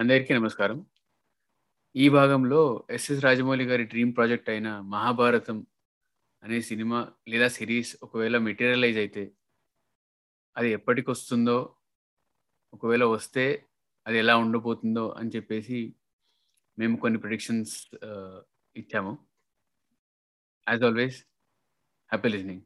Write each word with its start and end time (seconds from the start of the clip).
అందరికీ 0.00 0.32
నమస్కారం. 0.38 0.78
ఈ 1.94 2.06
భాగంలో 2.16 2.58
ఎస్ఎస్ 2.96 3.22
రాజమౌళి 3.26 3.64
గారి 3.70 3.84
డ్రీమ్ 3.92 4.10
ప్రాజెక్ట్ 4.16 4.48
అయిన 4.52 4.68
'మహాభారతం' 4.92 5.62
అనే 6.42 6.58
సినిమా 6.68 6.98
లేదా 7.32 7.48
సిరీస్ 7.56 7.92
ఒకవేళ 8.06 8.38
మెటీరియలైజ్ 8.48 8.98
అయితే 9.04 9.24
అది 10.56 10.68
ఎప్పటికొస్తుందో, 10.78 11.56
ఒకవేళ 12.76 13.04
వస్తే 13.14 13.46
అది 14.06 14.18
ఎలా 14.24 14.34
ఉండబోతుందో 14.44 15.06
అని 15.20 15.32
చెప్పేసి 15.36 15.80
మేము 16.78 16.96
కొన్ని 17.04 17.20
ప్రొడిక్షన్స్ 17.24 17.74
ఇచ్చాము. 18.76 19.14
As 20.66 20.84
always 20.90 21.18
happy 22.12 22.30
listening. 22.36 22.64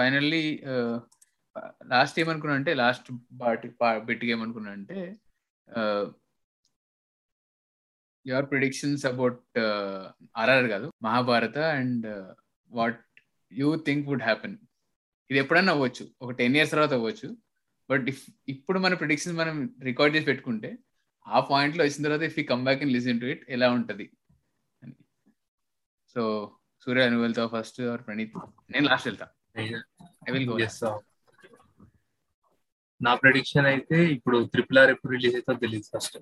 Finally 0.00 0.44
last 1.86 2.20
ఏమనుకున్నా 2.20 2.56
అంటే 2.56 2.74
లాస్ట్ 2.74 3.08
పార్ట్ 3.40 3.66
పా 3.80 3.98
బిట్‌గా 4.08 4.30
ఏమనుకున్నా 4.30 4.70
అంటే 4.70 4.98
యువర్ 8.26 8.50
ప్రిడిక్షన్స్ 8.50 9.06
అబౌట్ 9.06 9.40
ఆర్ఆర్ 10.36 10.68
కాదు. 10.68 10.92
'Mahabharata' 11.02 11.62
and 11.76 12.06
what 12.70 13.00
you 13.52 13.76
think 13.86 14.08
would 14.08 14.22
happen. 14.22 14.56
ఇది 15.30 15.38
ఎప్పుడన్నా 15.38 15.72
అవ్వచ్చు. 15.72 16.04
ఒక 16.22 16.30
10 16.32 16.56
ఇయర్స్ 16.56 16.72
తర్వాత 16.72 16.92
అవ్వచ్చు. 16.92 17.28
బట్ 17.88 18.06
ఇఫ్ 18.08 18.22
ఇప్పుడు 18.48 18.78
మన 18.78 18.94
ప్రిడిక్షన్స్ 18.94 19.38
మనం 19.38 19.56
రికార్డ్ 19.82 20.16
చేసి 20.16 20.26
పెట్టుకుంటే, 20.26 20.70
ఆ 21.26 21.40
పాయింట్‌లో 21.50 21.84
వచ్చిన 21.84 22.04
తర్వాత 22.04 22.22
if 22.22 22.38
you 22.38 22.44
come 22.44 22.64
back 22.64 22.82
and 22.82 22.92
listen 22.92 23.20
to 23.20 23.26
it 23.26 23.44
ఎలా 23.48 23.68
ఉంటది 23.70 24.06
అని. 24.82 24.94
సో, 26.16 26.22
సూర్య 26.86 27.08
నువ్వు 27.08 27.48
ఫస్ట్ 27.48 27.80
ఆర్ 27.92 28.02
ప్రణీత్? 28.06 28.36
నేను 28.70 28.86
లాస్ట్ 28.86 29.08
వెళ్తా. 29.08 29.28
I 30.22 30.32
will 30.34 30.48
go 30.50 30.56
Yes, 30.62 30.74
sir. 30.80 30.94
నా 33.00 33.12
ప్రెడిక్షన్ 33.14 33.66
అయితే 33.70 33.98
ఇప్పుడు 34.14 34.38
ట్రిపుల్ 34.52 34.78
ఆర్ 34.80 34.90
ఎప్పుడు 34.94 35.12
రిలీజ్ 35.12 35.34
అవుతుందో 35.36 35.60
తెలియదు 35.64 35.86
ఫస్ట్ 35.92 36.16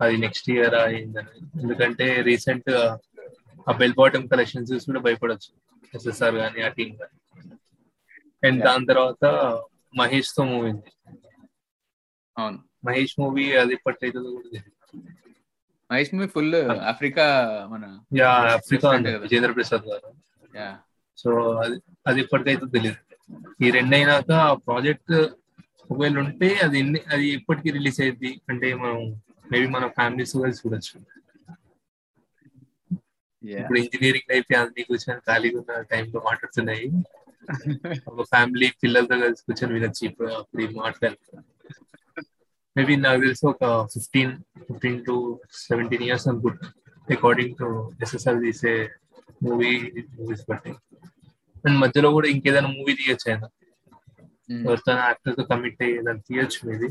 అది 0.00 0.16
నెక్స్ట్ 0.24 0.48
ఇయర్ 0.50 0.74
అయిందని. 0.80 1.32
ఎందుకంటే 1.62 2.06
రీసెంట్ 2.28 2.68
ఆ 3.66 3.72
బెల్ 3.80 3.96
బాటమ్ 4.00 4.26
కలెక్షన్ 4.32 4.68
చూసి 4.70 4.86
కూడా 4.90 5.00
భయపడొచ్చు. 5.00 5.50
ఎస్ఎస్ఆర్ 5.94 6.36
కానీ 6.42 6.60
ఆ 6.62 6.70
టీమ్ 6.76 6.92
కానీ 7.00 7.16
అండ్ 8.42 8.60
దాని 8.64 8.86
తర్వాత 8.86 9.24
మహేష్తో 9.94 10.44
మూవీ 10.44 10.68
ఉంది. 10.72 10.90
అవును. 12.36 12.58
మహేష్ 12.84 13.14
మూవీ 13.20 13.46
అది 13.62 13.72
ఎప్పటికైతుందో 13.72 14.30
కూడా 14.30 14.48
తెలియదు 14.48 14.72
మహేష్ 15.90 16.12
మూవీ 16.14 16.28
ఫుల్ 16.28 16.54
ఆఫ్రికా 16.92 17.24
మన 17.72 17.84
yeah 18.20 18.30
Africa. 18.54 18.90
Vijayendra 19.24 19.52
Prasad 19.52 19.86
garu. 19.90 20.08
So 21.18 21.30
అది 21.64 21.76
అది 22.06 22.18
ఎప్పటికైతే 22.20 22.66
తెలియదు 22.76 23.00
ఈ 23.64 23.70
రెండు 23.70 23.94
అయినాక 23.96 24.30
ఆ 24.44 24.54
ప్రాజెక్ట్ 24.66 25.14
ఒకవేళ 25.90 26.16
ఉంటే 26.18 26.48
అది 26.56 26.76
ఎన్ని 26.78 27.00
అది 27.12 27.26
ఎప్పటికి 27.28 27.70
రిలీజ్ 27.70 27.98
అయ్యింది 28.00 28.30
అంటే 28.50 28.68
మనం 28.74 28.98
మేబీ 29.52 29.66
మన 29.66 29.86
ఫ్యామిలీస్ 29.96 30.34
కలిసి 30.36 30.62
చూడొచ్చు. 30.62 30.94
యా 33.42 33.58
ఇప్పుడు 33.60 33.78
ఇంజనీరింగ్ 33.78 34.30
లైఫ్ 34.32 34.52
అన్ని 34.58 34.82
కూర్చొని 34.82 35.20
ఖాళీగా 35.20 35.58
ఉన్న 35.58 35.80
టైంలో 35.92 36.20
మాట్లాడుతున్నాయి. 36.24 36.86
ఒక 38.10 38.22
ఫ్యామిలీ 38.22 38.68
పిల్లలతో 38.82 39.16
కలిసి 39.20 39.44
కూర్చొని 39.46 39.74
వినొచ్చు 39.74 40.02
ఇప్పుడు 40.08 40.30
అప్పుడు 40.32 40.62
ఈ 40.62 40.68
మాట్లాడు 40.76 41.18
మేబీ 42.76 42.94
నాకు 42.96 43.20
తెలిసి 43.20 43.46
ఒక 43.46 43.64
fifteen 43.92 44.32
fifteen 44.66 44.98
to 45.04 45.14
seventeen 45.66 46.02
years 46.02 46.28
అనుకుంటా. 46.28 46.66
అకార్డింగ్ 47.08 47.54
టు 47.56 47.68
ఎస్ఎస్ఆర్ 48.02 48.40
తీసే 48.40 48.74
మూవీ 49.42 49.72
మూవీస్ 50.16 50.44
బట్టి. 50.50 50.72
అండ్ 51.66 51.78
మధ్యలో 51.82 52.08
కూడా 52.16 52.28
ఇంకేదైనా 52.34 52.70
మూవీ 52.76 52.92
తీయొచ్చు 53.00 53.26
ఆయన 53.30 53.44
ఎవరితో 54.66 54.92
యాక్టర్తో 55.06 55.44
కమిట్ 55.52 55.80
అయ్యి 55.84 55.94
ఏదైనా 56.00 56.22
తీయొచ్చు 56.28 56.58
మేబీ. 56.68 56.88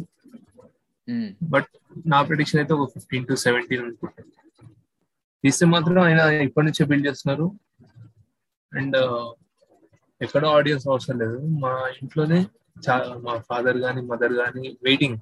బట్ 1.54 1.70
నా 2.12 2.20
ప్రిడిక్షన్ 2.28 2.60
అయితే 2.62 2.74
ఒక 2.78 2.88
ఫిఫ్టీన్ 2.96 3.28
టు 3.30 3.36
సెవెంటీన్ 3.46 3.84
అనుకుంటాను 3.86 4.32
తీస్తే 5.44 5.66
మాత్రం 5.74 6.00
ఆయన 6.08 6.22
ఇప్పటి 6.48 6.66
నుంచే 6.68 6.84
బిల్డ్ 6.90 7.08
చేస్తున్నారు. 7.08 7.46
అండ్ 8.72 8.98
ఎక్కడో 10.22 10.48
ఆడియన్స్ 10.58 10.86
అవసరం 10.92 11.18
లేదు. 11.24 11.38
మా 11.64 11.72
ఇంట్లోనే 12.02 12.40
చాలా 12.86 13.08
మా 13.26 13.34
ఫాదర్ 13.50 13.80
గాని 13.86 14.02
మదర్ 14.12 14.36
గాని 14.42 14.64
వెయిటింగ్ 14.88 15.18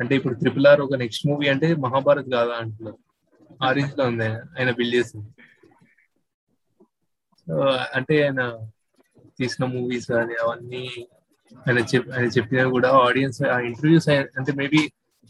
అంటే 0.00 0.12
ఇప్పుడు 0.18 0.34
ట్రిపుల్ 0.40 0.66
ఆర్ 0.70 0.80
ఒక 0.86 0.96
నెక్స్ట్ 1.02 1.24
మూవీ 1.30 1.46
అంటే 1.52 1.68
మహాభారత్ 1.84 2.30
కాదా 2.36 2.54
అంటున్నారు. 2.62 2.98
ఆ 3.64 3.68
రేంజ్లో 3.76 4.04
ఉంది 4.10 4.28
ఆయన 4.56 4.70
బిల్డ్ 4.78 4.96
చేసింది. 4.98 5.28
అంటే 7.94 8.14
ఆయన 8.24 8.42
తీసిన 9.38 9.64
మూవీస్ 9.74 10.06
కానీ 10.14 10.34
అవన్నీ 10.44 10.84
ఆయన 11.66 11.78
చెప్ 11.90 12.08
ఆయన 12.14 12.28
చెప్పినా 12.36 12.64
కూడా 12.76 12.88
ఆడియన్స్ 13.06 13.40
ఆ 13.54 13.56
ఇంటర్వ్యూస్ 13.70 14.08
అంటే 14.38 14.52
మేబీ 14.60 14.80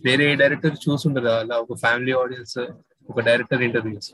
వేరే 0.04 0.26
డైరెక్టర్ 0.42 0.76
చూసుండరు 0.84 1.30
అలా 1.40 1.56
ఒక 1.64 1.74
ఫ్యామిలీ 1.74 2.12
ఆడియన్స్ 2.22 2.58
ఒక 3.08 3.20
డైరెక్టర్ 3.28 3.62
ఇంటర్వ్యూస్ 3.62 4.10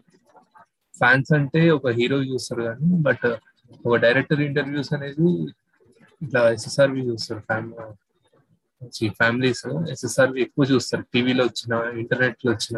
ఫ్యాన్స్ 0.94 1.32
అంటే 1.38 1.60
ఒక 1.70 1.88
హీరో 1.98 2.18
చూస్తారు 2.30 2.62
కానీ 2.68 2.88
బట్ 3.08 3.26
ఒక 3.84 3.94
డైరెక్టర్ 4.04 4.40
ఇంటర్వ్యూస్ 4.48 4.92
అనేది 4.96 5.26
ఇట్లా 6.22 6.40
ఎస్ఎస్ఆర్వి 6.56 7.02
చూస్తారు 7.08 7.40
ఫ్యామిలీ 7.40 9.08
ఫ్యామిలీస్ 9.20 9.62
ఎస్ఎస్ఆర్వి 9.92 10.40
ఎక్కువ 10.42 10.64
చూస్తారు 10.72 11.04
టీవీలో 11.12 11.44
వచ్చిన 11.44 11.72
ఇంటర్నెట్లో 12.02 12.50
వచ్చిన. 12.52 12.76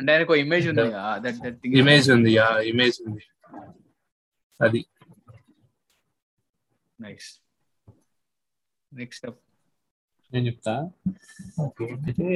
అంటే 0.00 0.10
ఆయనకు 0.12 0.34
ఇమేజ్ 0.44 0.66
ఉంది 0.70 0.84
ఇమేజ్ 1.80 2.08
ఉంది 2.16 2.32
ఇమేజ్ 2.72 2.98
ఉంది. 3.06 3.22
అది. 4.60 4.80
నైస్ 6.98 7.28
నెక్స్ట్ 8.92 9.24
అప్ 9.26 9.40
నేను 10.32 10.46
చెప్తా. 10.46 10.74
ఓకే 11.60 11.86
అయితే 11.96 12.28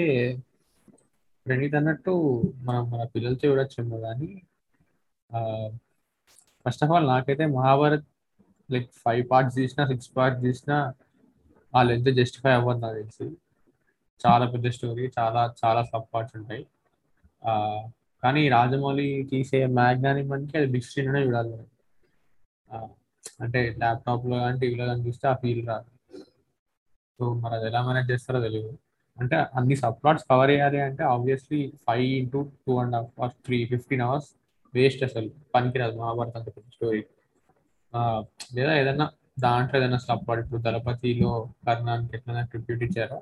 ప్రణీత్ 1.46 1.74
అన్నట్టు 1.74 2.12
మనం 2.62 2.82
మన 2.90 3.02
పిల్లలతో 3.06 3.44
చూడొచ్చేమో 3.48 3.98
కానీ 4.00 4.30
ఫస్ట్ 6.66 6.84
ఆఫ్ 6.84 6.92
ఆల్ 6.92 7.06
నాకైతే 7.06 7.44
మహాభారత్ 7.56 8.06
లైక్ 8.68 8.88
ఫైవ్ 9.04 9.22
పార్ట్స్ 9.30 9.56
తీసినా 9.56 9.84
సిక్స్ 9.86 10.10
పార్ట్స్ 10.16 10.42
తీసినా 10.42 10.76
ఆ 11.74 11.82
లెంత్ 11.82 12.10
జస్టిఫై 12.18 12.52
అవ్వదు 12.52 12.80
నాకు 12.80 12.96
తెలిసి. 13.00 13.26
చాలా 14.20 14.44
పెద్ద 14.46 14.66
స్టోరీ 14.76 15.04
చాలా 15.18 15.42
చాలా 15.60 15.80
సబ్ 15.84 16.08
పార్ట్స్ 16.14 16.36
ఉంటాయి. 16.36 16.62
ఆ, 17.42 17.52
కానీ 18.22 18.42
రాజమౌళి 18.48 19.08
తీసే 19.30 19.60
మ్యాగ్ 19.76 20.00
కానీ 20.02 20.22
మనకి 20.30 20.54
అది 20.58 20.68
బిగ్ 20.72 20.86
స్క్రీన్లోనే 20.86 21.20
చూడాలి 21.26 21.50
అంటే 23.44 23.60
ల్యాప్టాప్లో 23.80 24.36
కానీ 24.44 24.56
టీవీలో 24.60 24.84
కానీ 24.90 25.02
చూస్తే 25.08 25.24
ఆ 25.28 25.34
ఫీల్ 25.42 25.62
రాదు. 25.68 25.88
సో 27.20 27.24
మరి 27.42 27.54
అది 27.58 27.66
ఎలా 27.70 27.80
మేనేజ్ 27.86 28.10
చేస్తారో 28.12 28.40
తెలియదు 28.46 28.72
అంటే 29.16 29.36
అన్ని 29.58 29.76
సబ్ 29.82 29.96
ప్లాట్స్ 30.02 30.26
కవర్ 30.30 30.50
చేయాలి 30.50 30.80
అంటే 30.88 31.02
obviously 31.14 31.60
five 31.86 32.08
into 32.18 32.40
two 32.66 32.74
and 32.82 32.94
half 32.96 33.14
or 33.24 33.32
three 33.46 33.58
fifteen 33.72 34.02
hours 34.08 34.28
waste 34.74 35.02
అసలు. 35.08 35.30
పనికిరాదు 35.54 35.96
మహాభారతం 36.00 36.38
అంత 36.40 36.50
స్టోరీ 36.76 37.00
లేదా 38.56 38.72
ఏదైనా 38.80 39.06
దాంట్లో 39.44 39.76
ఏదైనా 39.80 39.98
సబ్ 40.06 40.30
ఇప్పుడు 40.42 40.60
దళపతిలో 40.66 41.32
కర్ణానికి 41.66 42.14
ఎట్లైనా 42.16 42.42
ట్రిబ్యూట్ 42.52 42.82
ఇచ్చారో? 42.86 43.18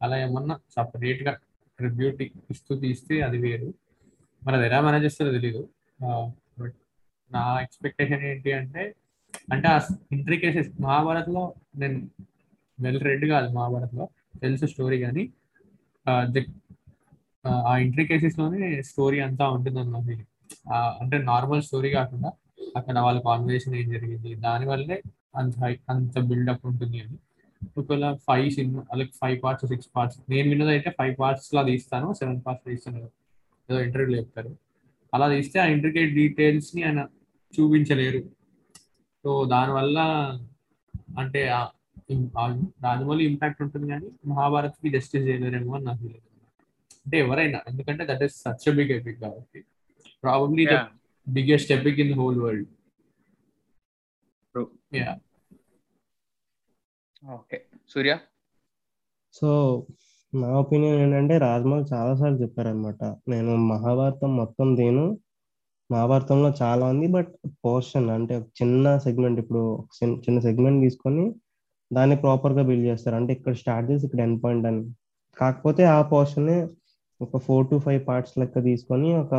అలా 0.00 0.16
ఏమన్నా 0.24 0.54
సపరేట్గా 0.76 1.32
ట్రిబ్యూట్ 1.78 2.20
ఇస్తూ 2.54 2.72
తీస్తే 2.84 3.16
అది 3.26 3.38
వేరు. 3.44 3.68
మరి 4.42 4.56
అది 4.56 4.66
ఎలా 4.68 4.78
మేనేజ్ 4.86 5.04
చేస్తారో 5.06 5.32
తెలియదు 5.38 5.62
నా 7.30 7.60
ఎక్స్పెక్టేషన్ 7.60 8.22
ఏంటి 8.22 8.52
అంటే 8.52 8.94
అంటే 9.52 9.68
ఆ 9.68 9.80
ఇంట్రికేసెస్ 10.12 10.82
మహాభారత్లో 10.82 11.54
నేను 11.76 12.08
వెల్ 12.80 13.00
రెడ్ 13.00 13.24
కాదు 13.24 13.52
మహాభారత్లో 13.52 14.08
తెలుసు 14.42 14.66
స్టోరీ 14.66 14.98
కానీ 15.00 15.30
ఆ, 16.06 16.26
ఆ, 17.66 17.76
ఇంట్రికేసెస్లోనే 17.76 18.82
స్టోరీ 18.82 19.20
అంతా 19.20 19.48
ఉంటుంది 19.48 19.80
అన్న 19.80 20.22
అంటే 21.00 21.18
నార్మల్ 21.18 21.62
స్టోరీ 21.62 21.90
కాకుండా 21.90 22.32
అక్కడ 22.76 22.98
వాళ్ళ 22.98 23.20
కాన్వర్సేషన్ 23.20 23.74
ఏం 23.74 23.90
జరిగింది 23.90 24.34
దానివల్లే 24.34 25.02
అంత 25.36 25.58
హై- 25.58 25.78
అంత 25.88 26.18
బిల్డప్ 26.20 26.66
ఉంటుంది 26.66 27.00
అని. 27.00 27.16
ఒకవేళ 27.78 28.14
five 28.14 28.50
cinema 28.50 28.96
like 28.96 29.12
five 29.14 29.42
parts 29.44 29.66
six 29.66 29.88
parts 29.96 30.20
నేను 30.30 30.48
విన్నది 30.48 30.70
అయితే 30.70 30.90
ఫైవ్ 30.90 31.16
పార్ట్స్ 31.18 31.54
లా 31.54 31.62
తీస్తాను 31.62 32.12
సెవెన్ 32.12 32.42
పార్ట్స్ 32.46 32.66
తీస్తాను. 32.66 33.10
ఏదో 33.70 33.80
ఇంటర్వ్యూలో 33.80 34.18
చెప్తారు. 34.18 34.56
అలా 35.14 35.28
తీస్తే 35.28 35.58
ఆ 35.60 35.64
ఇంట్రికేట్ 35.64 36.14
డీటెయిల్స్ని 36.14 36.82
ఆయన 36.82 37.06
చూపించలేరు. 37.54 38.20
సో 39.24 39.30
దానివల్ల 39.52 39.98
అంటే 41.20 41.40
రాజమౌళి 42.86 43.24
ఇంపాక్ట్ 43.30 43.60
ఉంటుంది 43.64 43.86
కానీ 43.92 44.08
మహాభారత్కి 44.30 44.90
జస్టిస్ 44.96 45.26
చేయలేరేమో 45.28 45.72
అని 45.76 45.84
నాకు 45.88 46.02
తెలియదు. 46.04 46.26
అంటే 47.04 47.16
ఎవరైనా 47.24 47.58
ఎందుకంటే 47.68 48.02
that 48.10 48.24
is 48.26 48.36
such 48.44 48.66
big 48.78 48.92
epic 48.98 49.20
కాబట్టి. 49.26 49.60
Probably 50.24 50.64
the 50.66 50.74
Yeah. 50.76 50.88
Biggest 51.26 51.70
epic 51.74 51.98
in 52.02 52.10
the 52.12 52.14
whole 52.20 52.38
world. 52.44 52.68
Yeah 54.98 55.10
okay 57.22 57.58
Surya 57.92 58.12
so 59.34 59.48
నా 60.32 60.48
ఒపీనియన్ 60.60 61.00
ఏంటంటే 61.02 61.34
రాజమౌళి 61.44 61.86
చాలాసార్లు 61.92 62.38
చెప్పారనమాట 62.42 63.02
నేను 63.32 63.52
మహాభారతం 63.72 64.30
మొత్తం 64.40 64.68
తీను 64.80 65.04
మహాభారతంలో 65.92 66.52
చాలా 66.62 66.86
ఉంది 66.86 67.06
బట్ 67.06 67.28
పోర్షన్ 67.64 68.10
అంటే 68.10 68.36
ఒక 68.36 68.44
చిన్న 68.62 68.98
సెగ్మెంట్ 68.98 69.40
ఇప్పుడు 69.40 69.84
చిన్న- 70.04 70.40
సెగ్మెంట్ 70.40 70.82
తీసుకొని 70.82 71.34
దాన్ని 71.92 72.16
ప్రాపర్గా 72.16 72.62
బిల్డ్ 72.62 72.86
చేస్తారు. 72.86 73.16
అంటే 73.16 73.32
ఇక్కడ 73.32 73.52
స్టార్ట్ 73.52 73.90
చేసి 73.90 74.06
ఇక్కడ 74.06 74.20
ఎండ్ 74.20 74.44
పాయింట్ 74.44 74.66
అని. 74.66 74.90
కాకపోతే 75.38 75.84
ఆ 75.84 76.02
పోర్షన్ 76.02 76.68
ఒక 77.22 77.36
ఫోర్ 77.36 77.70
టు 77.70 77.78
ఫైవ్ 77.78 78.06
పార్ట్స్ 78.08 78.38
లెక్క 78.38 78.62
తీసుకొని 78.62 79.16
ఒక 79.16 79.34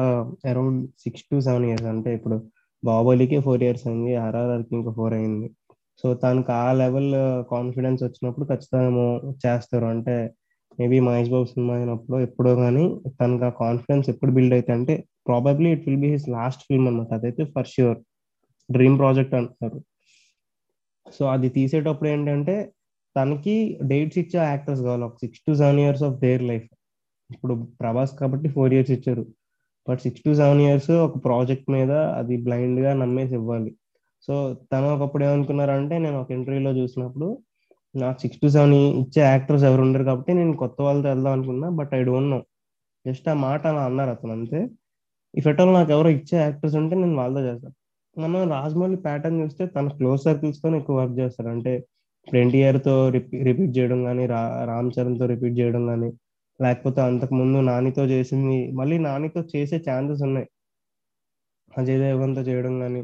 around 0.46 0.90
six 1.00 1.24
to 1.24 1.40
seven 1.40 1.66
years 1.66 1.86
అంటే 1.86 2.14
ఇప్పుడు 2.14 2.44
బాహుబలికి 2.86 3.40
ఫోర్ 3.40 3.64
ఇయర్స్ 3.64 3.88
అయింది 3.88 4.16
ఆర్ఆర్ఆర్కి 4.16 4.76
ఇంకా 4.76 4.92
ఫోర్ 4.92 5.14
అయింది. 5.14 5.52
సో 6.04 6.14
తనకు 6.14 6.52
ఆ 6.52 6.74
లెవెల్ 6.74 7.14
కాన్ఫిడెన్స్ 7.52 8.04
వచ్చినప్పుడు 8.04 8.46
ఖచ్చితంగా 8.46 9.32
చేస్తారు. 9.32 9.86
అంటే 9.86 10.34
మేబీ 10.80 11.00
మహేష్ 11.00 11.30
బాబు 11.30 11.46
సినిమా 11.46 11.76
అయినప్పుడు 11.76 12.18
ఎప్పుడో 12.18 12.56
కానీ 12.56 13.02
తనకు 13.22 13.46
ఆ 13.46 13.50
కాన్ఫిడెన్స్ 13.50 14.10
ఎప్పుడు 14.10 14.32
బిల్డ్ 14.32 14.54
అయితే 14.54 14.74
అంటే 14.74 15.04
probably 15.26 15.70
it 15.76 15.84
will 15.88 16.02
be 16.06 16.10
his 16.16 16.28
last 16.38 16.64
film 16.68 16.88
అనమాట 16.90 17.12
అదైతే 17.20 17.44
ఫర్ 17.56 17.70
ష్యూర్ 17.74 17.98
డ్రీమ్ 18.70 18.98
ప్రాజెక్ట్ 19.02 19.36
అంటున్నారు. 19.40 19.80
సో 21.08 21.24
అది 21.36 21.48
తీసేటప్పుడు 21.58 22.10
ఏంటంటే 22.14 22.56
తనకి 23.16 23.56
డేట్స్ 23.92 24.20
ఇచ్చే 24.24 24.40
యాక్టర్స్ 24.52 24.82
కావాలి. 24.88 25.04
ఒక 25.10 25.18
six 25.24 25.44
to 25.48 25.52
seven 25.62 25.82
years 25.84 26.04
of 26.08 26.18
their 26.26 26.44
life 26.52 26.68
ఇప్పుడు 27.30 27.54
ప్రభాస్ 27.82 28.14
కాబట్టి 28.22 28.48
ఫోర్ 28.56 28.74
ఇయర్స్ 28.76 28.92
ఇచ్చారు. 28.98 29.24
But 29.88 30.02
six 30.06 30.24
to 30.26 30.32
seven 30.42 30.62
years 30.66 30.92
ఒక 31.06 31.18
ప్రాజెక్ట్ 31.28 31.70
మీద 31.76 31.92
అది 32.20 32.36
బ్లైండ్గా 32.48 32.92
నమ్మేసి 33.04 33.34
ఇవ్వాలి. 33.40 33.72
సో 34.28 34.34
తను 34.72 34.88
ఒకప్పుడు 34.96 35.24
ఏమనుకున్నారంటే 35.28 35.96
నేను 36.06 36.18
ఒక 36.24 36.32
ఇంటర్వ్యూలో 36.38 36.72
చూసినప్పుడు 36.80 37.28
నాకు 37.96 38.20
సిక్స్ 38.24 38.42
టు 38.44 38.48
సెవెన్ 38.56 38.76
ఇచ్చే 39.04 39.22
యాక్టర్స్ 39.32 39.64
ఎవరు 39.70 39.82
ఉండరు 39.86 40.04
కాబట్టి 40.10 40.32
నేను 40.40 40.54
కొత్త 40.62 40.78
వాళ్ళతో 40.88 41.08
వెళ్దాం 41.14 41.34
అనుకున్నా 41.38 41.70
but 41.80 41.94
I 42.00 42.02
don't 42.10 42.32
know 42.34 42.40
just 43.06 43.28
ఆ 43.34 43.36
మాట 43.48 43.62
అలా 43.72 43.82
అన్నారు 43.90 44.12
అతను 44.16 44.34
అంతే. 44.38 44.60
ఇఫ్ 45.34 45.48
ఎట్ 45.52 45.62
ఆల్ 45.62 45.74
నాకు 45.80 45.92
ఎవరో 45.96 46.10
ఇచ్చే 46.18 46.36
యాక్టర్స్ 46.46 46.76
ఉంటే 46.82 46.96
నేను 47.02 47.18
వాళ్ళతో 47.22 47.42
చేస్తాను 47.48 47.76
మనం 48.16 48.42
రాజమౌళి 48.56 48.98
ప్యాటర్న్ 49.06 49.40
చూస్తే 49.44 49.64
తన 49.76 49.88
క్లోజ్ 50.00 50.22
సర్కిల్స్తో 50.28 50.70
ఎక్కువ 50.80 50.96
వర్క్ 51.02 51.16
చేస్తారు 51.22 51.50
అంటే 51.56 51.74
ఇప్పుడు 52.28 52.58
ఇయర్తో 52.62 52.96
రిపీట్ 53.48 53.72
చేయడం 53.78 54.00
కానీ 54.08 54.24
రా 54.34 54.42
రామ్ 54.72 54.92
చరణ్తో 54.96 55.26
రిపీట్ 55.34 55.56
చేయడం 55.60 55.84
కానీ 55.92 56.10
లేకపోతే 56.60 57.00
అంతకు 57.10 57.34
ముందు 57.42 57.60
నానితో 57.70 58.04
చేసింది 58.14 58.58
మళ్ళీ 58.80 58.98
నానితో 59.08 59.42
చేసే 59.54 59.78
ఛాన్సెస్ 59.88 60.22
ఉన్నాయి. 60.28 60.48
అజయ్ 61.74 62.00
దేవగన్తో 62.04 62.42
చేయడం 62.50 62.74
కానీ 62.84 63.02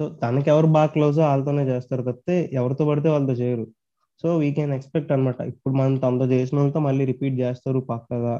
సో 0.00 0.04
తనకి 0.22 0.48
ఎవరు 0.54 0.68
బాగా 0.76 0.90
క్లోజ్ 0.96 1.18
వాళ్ళతోనే 1.26 1.62
చేస్తారు 1.70 2.02
తప్పితే 2.08 2.36
ఎవరితో 2.60 2.84
పడితే 2.90 3.08
వాళ్ళతో 3.14 3.34
చేయరు. 3.42 3.64
సో 4.24 4.28
వీ 4.42 4.48
కెన్ 4.56 4.72
ఎక్స్పెక్ట్ 4.76 5.10
అనమాట 5.14 5.40
ఇప్పుడు 5.52 5.74
మనం 5.80 5.94
తనతో 6.04 6.26
చేసిన 6.34 6.56
వాళ్ళతో 6.60 6.80
మళ్ళీ 6.88 7.04
రిపీట్ 7.12 7.36
చేస్తారు 7.44 7.80
పక్కగా. 7.92 8.34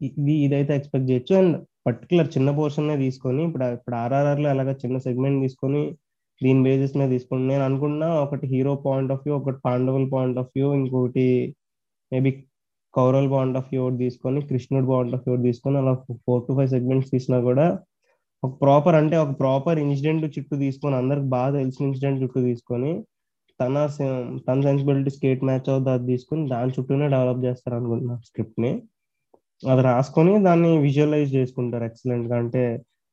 ఇది 0.00 0.34
ఇదైతే 0.46 0.72
ఎక్స్పెక్ట్ 0.78 1.08
చేయొచ్చు. 1.10 1.34
అండ్ 1.42 1.56
పర్టికులర్ 1.86 2.28
చిన్న 2.28 2.50
పోర్షన్ 2.56 2.88
తీసుకొని 3.00 3.42
ఇప్పుడు 3.44 3.66
ఇప్పుడు 3.74 3.96
ఆర్ఆర్ఆర్లో 3.96 4.48
అలాగా 4.50 4.74
చిన్న 4.82 4.98
సెగ్మెంట్ 4.98 5.38
తీసుకొని 5.42 5.82
దీని 6.40 6.60
బేసిస్ 6.62 6.94
మీద 6.96 7.08
తీసుకుని 7.10 7.44
నేను 7.46 7.64
అనుకున్నా 7.64 8.08
ఒకటి 8.20 8.46
హీరో 8.46 8.72
పాయింట్ 8.84 9.10
ఆఫ్ 9.12 9.22
వ్యూ 9.24 9.34
ఒకటి 9.36 9.58
పాండవుల 9.64 10.06
పాయింట్ 10.12 10.38
ఆఫ్ 10.38 10.50
వ్యూ 10.54 10.68
ఇంకోటి 10.74 11.26
మేబీ 12.12 12.30
కౌరల్ 12.94 13.28
పాయింట్ 13.30 13.56
ఆఫ్ 13.56 13.68
వ్యూ 13.70 13.82
ఒకటి 13.84 13.98
తీసుకొని 14.04 14.40
కృష్ణుడు 14.42 14.86
పాయింట్ 14.86 15.14
ఆఫ్ 15.14 15.24
వ్యూ 15.26 15.36
తీసుకొని 15.44 15.78
అలా 15.78 15.92
ఫోర్ 16.24 16.42
టు 16.46 16.54
ఫైవ్ 16.54 16.70
సెగ్మెంట్స్ 16.70 17.10
తీసినా 17.10 17.38
కూడా 17.40 17.66
ఒక 18.42 18.52
ప్రాపర్ 18.60 18.96
అంటే 18.96 19.16
ఒక 19.16 19.32
ప్రాపర్ 19.38 19.78
ఇన్సిడెంట్ 19.78 20.24
చుట్టూ 20.34 20.54
తీసుకొని 20.58 20.96
అందరికి 20.96 21.28
బాగా 21.28 21.52
తెలిసిన 21.58 21.84
ఇన్సిడెంట్ 21.86 22.18
చుట్టూ 22.22 22.40
తీసుకొని 22.42 22.92
తన 23.60 23.84
తన 24.46 24.56
సెన్సిబిలిటీ 24.62 25.10
స్కేట్ 25.10 25.42
మ్యాచ్ 25.44 25.68
అవుతుంది 25.68 25.90
అది 25.90 26.06
తీసుకొని 26.06 26.42
దాని 26.48 26.72
చుట్టూనే 26.76 27.06
డెవలప్ 27.08 27.40
చేస్తారు 27.44 27.76
అనుకుంటున్నాను 27.76 28.22
స్క్రిప్ట్ని 28.26 28.72
అది 29.72 29.82
రాసుకొని 29.82 30.32
దాన్ని 30.46 30.70
విజువలైజ్ 30.86 31.30
చేసుకుంటారు 31.34 31.84
ఎక్సలెంట్గా. 31.90 32.36
అంటే 32.42 32.62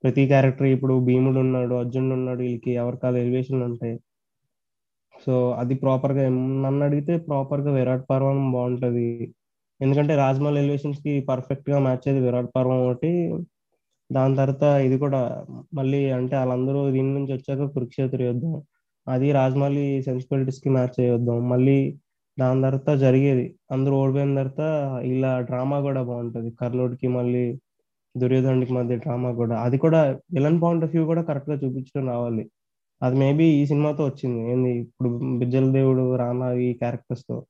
ప్రతి 0.03 0.23
క్యారెక్టర్ 0.31 0.67
ఇప్పుడు 0.75 0.93
భీముడు 1.07 1.39
ఉన్నాడు 1.45 1.73
అర్జునుడు 1.81 2.15
ఉన్నాడు 2.19 2.41
వీళ్ళకి 2.45 2.71
ఎవరికాల 2.83 3.15
ఎలివేషన్ 3.23 3.63
ఉంటాయి. 3.69 3.95
సో 5.25 5.33
అది 5.61 5.75
ప్రాపర్గా 5.75 6.23
నన్ను 6.65 6.83
అడిగితే 6.85 7.13
ప్రాపర్గా 7.27 7.71
విరాట్ 7.79 8.05
పర్వం 8.11 8.39
బాగుంటది. 8.51 9.09
ఎందుకంటే 9.81 10.13
రాజమౌళి 10.15 10.59
ఎలివేషన్స్కి 10.63 11.13
పర్ఫెక్ట్గా 11.29 11.77
మ్యాచ్ 11.79 12.05
అయ్యేది 12.07 12.21
విరాట్ 12.27 12.49
పర్వం 12.55 12.79
ఒకటి. 12.87 13.11
దాని 14.09 14.35
తర్వాత 14.39 14.63
ఇది 14.87 14.97
కూడా 14.97 15.21
మళ్ళీ 15.73 16.01
అంటే 16.19 16.35
వాళ్ళందరూ 16.37 16.79
దీని 16.95 17.11
నుంచి 17.17 17.31
వచ్చాక 17.37 17.65
కురుక్షేత్ర 17.75 18.21
యుద్ధం. 18.23 18.55
అది 19.07 19.27
రాజమౌళి 19.39 19.85
సెన్సిబిలిటీస్కి 20.07 20.69
మ్యాచ్ 20.69 20.97
అయ్యొద్దాం 21.03 21.37
మళ్ళీ 21.49 21.77
దాని 22.41 22.61
తర్వాత 22.61 22.97
జరిగేది. 22.97 23.55
అందరూ 23.71 23.93
ఓడిపోయిన 23.93 24.43
తర్వాత 24.43 24.59
ఇలా 25.03 25.41
డ్రామా 25.41 25.79
కూడా 25.79 26.03
బాగుంటది. 26.03 26.51
కర్ణుడికి 26.51 27.07
మళ్ళీ 27.07 27.59
దుర్యోధనుడికి 28.17 28.73
మధ్య 28.73 28.95
డ్రామా 28.97 29.31
కూడా. 29.31 29.59
అది 29.59 29.77
కూడా 29.77 30.19
విలన్ 30.33 30.61
పాయింట్ 30.61 30.85
ఆఫ్ 30.85 30.95
వ్యూ 30.95 31.05
కూడా 31.05 31.21
కరెక్ట్గా 31.21 31.55
చూపించడం 31.55 32.07
రావాలి. 32.07 32.51
అది 33.03 33.15
మేబీ 33.15 33.43
ఈ 33.43 33.65
సినిమాతో 33.65 34.05
వచ్చింది. 34.05 34.51
ఏంది? 34.51 34.69
ఇప్పుడు 34.69 35.37
బిజ్జల 35.37 35.71
దేవుడు 35.71 36.15
రానా 36.15 36.53
ఈ 36.53 36.73
క్యారెక్టర్స్తో. 36.73 37.45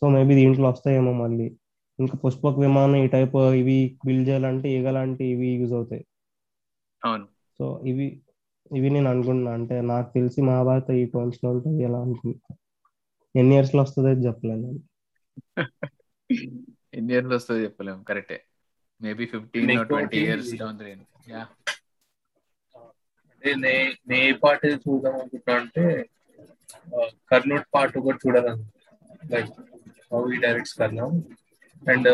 సో 0.00 0.08
మేబీ 0.08 0.34
దీంట్లో 0.34 0.68
వస్తాయేమో 0.68 1.12
మళ్ళీ. 1.12 1.56
ఇంకా 2.00 2.18
పుష్పక 2.24 2.58
విమానం 2.58 2.96
ఈ 2.96 3.06
టైప్ 3.06 3.36
ఇవి 3.36 3.98
బిల్డ్ 4.06 4.28
చేయాలంటే 4.28 4.70
ఈగలాంటి 4.70 5.24
ఇవి 5.24 5.48
యూజ్ 5.48 5.72
అవుతాయి. 5.72 6.04
అవును. 7.04 7.24
సో 7.58 7.80
ఇవి 7.86 8.20
ఇవి 8.76 8.90
నేను 8.90 9.10
అనుకుంటున్నా. 9.10 9.52
అంటే 9.52 9.80
నాకు 9.80 10.14
తెలిసి 10.14 10.42
మహాభారత 10.42 10.90
ఈ 10.90 11.04
టోన్స్లో 11.04 11.50
ఉంటుంది 11.50 11.82
ఎలా 11.82 11.98
అనుకుంటున్నా 11.98 12.56
ఎన్ని 13.34 13.54
ఇయర్స్లో 13.56 13.82
వస్తుంది 13.84 14.26
చెప్పలేదు 14.28 14.68
ఎన్ని 16.94 17.12
ఇయర్స్ 17.14 17.32
వస్తుంది 17.34 17.60
చెప్పలేము 17.66 18.00
కరెక్టే 18.08 18.38
maybe 19.00 19.24
fifteen 19.32 19.72
twenty 19.90 20.20
years 20.22 20.50
down 20.60 20.78
yeah 21.28 21.42
నే 23.58 23.74
నే 24.08 24.18
ఏ 24.22 24.32
పార్ట్ 24.42 24.64
చూద్దాం 24.84 25.14
అనుకుంటా 25.20 25.54
అంటే 25.60 25.84
కర్నూట్ 27.30 27.66
పార్ట్ 27.74 27.96
ఒకటి 28.00 28.20
చూడాలని. 28.24 28.64
లైక్ 29.32 29.50
హౌ 30.10 30.20
ఈ 30.32 30.38
డైరెక్ట్స్ 30.44 30.76
కర్ణం 30.80 31.12
అండ్ 31.82 32.08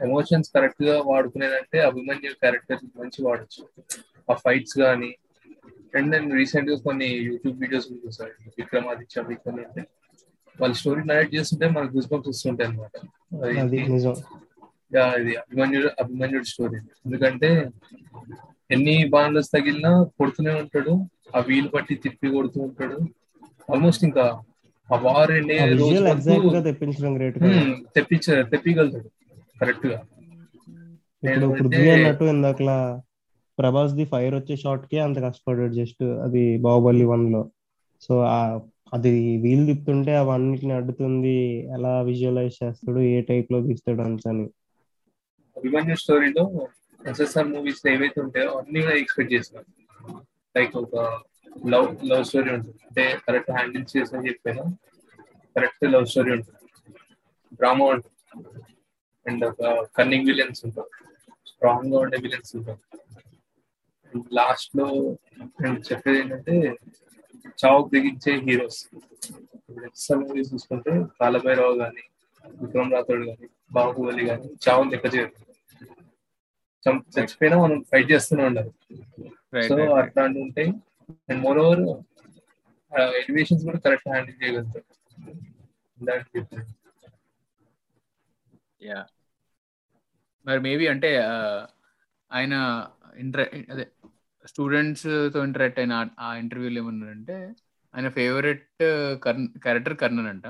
ఎమోషన్స్ 0.00 0.50
కరెక్ట్గా 0.54 0.96
వాడుకునేదంటే 1.10 1.78
అభిమన్యు 1.88 2.32
క్యారెక్టర్ 2.42 2.82
మంచి 2.98 3.20
వాడచ్చు. 3.26 3.62
ఆ 4.28 4.34
ఫైట్స్ 4.44 4.76
కానీ 4.82 5.10
అండ్ 5.96 6.10
నేను 6.10 6.34
రీసెంట్గా 6.34 6.76
కొన్ని 6.76 7.06
యూట్యూబ్ 7.06 7.60
వీడియోస్ 7.60 7.86
చూసాను. 8.06 8.50
విక్రమాదిత్య 8.58 9.22
విక్రమ్ 9.28 9.58
అంటే 9.58 9.84
వాళ్ళ 10.60 10.74
స్టోరీ 10.74 11.02
నరేట్ 11.04 11.34
చేస్తుంటే 11.34 11.68
మనకు 11.68 11.94
గూస్ 11.94 12.12
బంప్స్ 12.12 12.28
వస్తుంటాయి 12.28 12.70
అనమాట 12.70 12.90
ఇది 15.20 15.36
అభిమన్యుడు 15.36 15.88
అభిమన్యుడు 16.00 16.44
స్టోరీ 16.44 16.76
ఎందుకంటే 16.76 17.70
ఎన్ని 18.70 19.08
బాణలు 19.08 19.42
తగిలినా 19.42 20.02
కొడుతూనే 20.02 20.54
ఉంటాడు. 20.54 21.06
ఆ 21.36 21.40
వీలు 21.40 21.68
పట్టి 21.68 21.94
తిప్పి 21.94 22.28
కొడుతూ 22.28 22.60
ఉంటాడు. 22.60 23.00
ఆల్మోస్ట్ 23.72 24.04
ఇంకా 24.04 24.40
ఆ 24.94 24.96
వార్ 24.96 25.30
ఎండే 25.30 25.58
రోజు 25.72 25.94
తెప్పించ 27.94 28.42
తెప్పిగలుగుతాడు 28.42 29.10
కరెక్ట్గా. 29.60 29.94
ఇప్పుడు 29.94 31.30
నేను 31.30 31.48
పృథ్వీ 31.52 31.76
అయితే- 31.76 31.92
అన్నట్టు 31.92 32.24
ఇందాకలా 32.24 33.02
ప్రభాస్ 33.58 33.92
ది 33.94 34.04
ఫైర్ 34.04 34.34
వచ్చే 34.34 34.56
షాట్కి 34.56 34.98
అంత 34.98 35.18
కష్టపడ్డాడు 35.22 35.74
జస్ట్ 35.74 36.02
అది 36.26 36.42
బాహుబలి 36.58 37.04
వన్లో 37.04 37.42
సో 38.02 38.14
ఆ 38.30 38.40
అది 38.92 39.12
వీల్ 39.42 39.66
తిప్పుతుంటే 39.66 40.12
అవన్నిటిని 40.16 40.72
అడ్డుతుంది 40.72 41.36
ఎలా 41.76 42.00
విజువలైజ్ 42.00 42.56
చేస్తాడు 42.62 43.00
ఏ 43.12 43.20
టైప్లో 43.20 43.60
తీస్తాడు 43.62 44.02
అని 44.02 44.46
అభిమన్యు 45.56 45.94
స్టోరీలో 45.94 46.44
ఎస్ఎస్ఆర్ 47.00 47.48
మూవీస్ 47.48 47.82
ఏవైతే 47.88 48.20
ఉంటాయో 48.20 48.50
అన్ని 48.58 48.80
ఎక్స్పెక్ట్ 49.00 49.32
చేస్తాను 49.32 49.68
లైక్ 50.54 50.76
ఒక 50.76 50.96
లవ్ 51.68 51.88
లవ్ 52.04 52.24
స్టోరీ 52.24 52.50
ఉంటుంది. 52.50 52.78
అంటే 52.88 53.18
కరెక్ట్ 53.26 53.50
హ్యాండిల్ 53.50 53.86
చేసిన 53.96 54.26
చెప్పాను 54.26 54.64
కరెక్ట్ 55.56 55.84
లవ్ 55.84 56.06
స్టోరీ 56.06 56.30
ఉంటుంది. 56.32 56.58
డ్రామా 57.52 57.86
ఉంటుంది. 57.86 58.14
అండ్ 59.26 59.44
ఒక 59.44 59.62
కన్నింగ్ 59.96 60.26
విలియన్స్ 60.26 60.64
ఉంటారు. 60.64 60.90
స్ట్రాంగ్గా 61.46 61.98
ఉండే 61.98 62.16
విలియన్స్ 62.16 62.56
ఉంటారు. 62.56 62.82
లాస్ట్లో 64.36 64.86
నేను 65.62 65.78
చెప్పేది 65.88 66.18
ఏంటంటే 66.20 66.54
చావు 67.60 67.80
బిగించే 67.92 68.32
హీరోస్. 68.46 68.80
ఎస్ఎస్ఆర్ 69.86 70.20
మూవీస్ 70.22 70.50
చూసుకుంటే 70.52 70.92
కాలభైరవ్ 71.20 71.74
కానీ 71.82 72.04
విక్రమ్ 72.62 72.92
రాథోడ్ 72.94 73.24
కానీ 73.30 73.48
బాహుబలి 73.76 74.24
కానీ 74.30 74.48
చావు 74.66 74.84
లెక్క 74.92 75.06
చేయరు. 75.14 75.32
చచ్చిపోయినా 77.14 77.56
మనం 77.62 77.78
ఫైట్ 77.90 78.08
చేస్తూనే 78.12 78.42
ఉండాలి. 78.48 78.72
సో 79.68 79.76
అట్లాంటి 80.00 80.38
ఉంటాయి 80.44 80.70
అండ్ 81.30 81.40
మోర్ 81.46 81.58
ఓవర్ 81.64 81.82
ఎలివేషన్స్ 83.22 83.64
కూడా 83.68 83.78
కరెక్ట్ 83.84 84.08
హ్యాండిల్ 84.08 84.36
చెప్పాను. 86.36 86.66
యా 88.88 89.00
మరి 90.46 90.60
మేబీ 90.66 90.84
అంటే 90.92 91.10
ఆయన 92.30 92.54
ఇంటర్ 93.22 93.42
అదే 93.72 93.84
స్టూడెంట్స్తో 94.46 95.44
ఇంటరాక్ట్ 95.44 95.78
అయిన 95.78 96.08
ఆ- 96.20 96.34
ఇంటర్వ్యూలు 96.34 96.78
ఏమన్నారంటే 96.78 97.54
ఆయన 97.94 98.08
ఫేవరెట్ 98.08 98.68
కర్ణ 99.22 99.46
క్యారెక్టర్ 99.62 99.96
కర్ణన్ 99.96 100.26
అంట. 100.26 100.46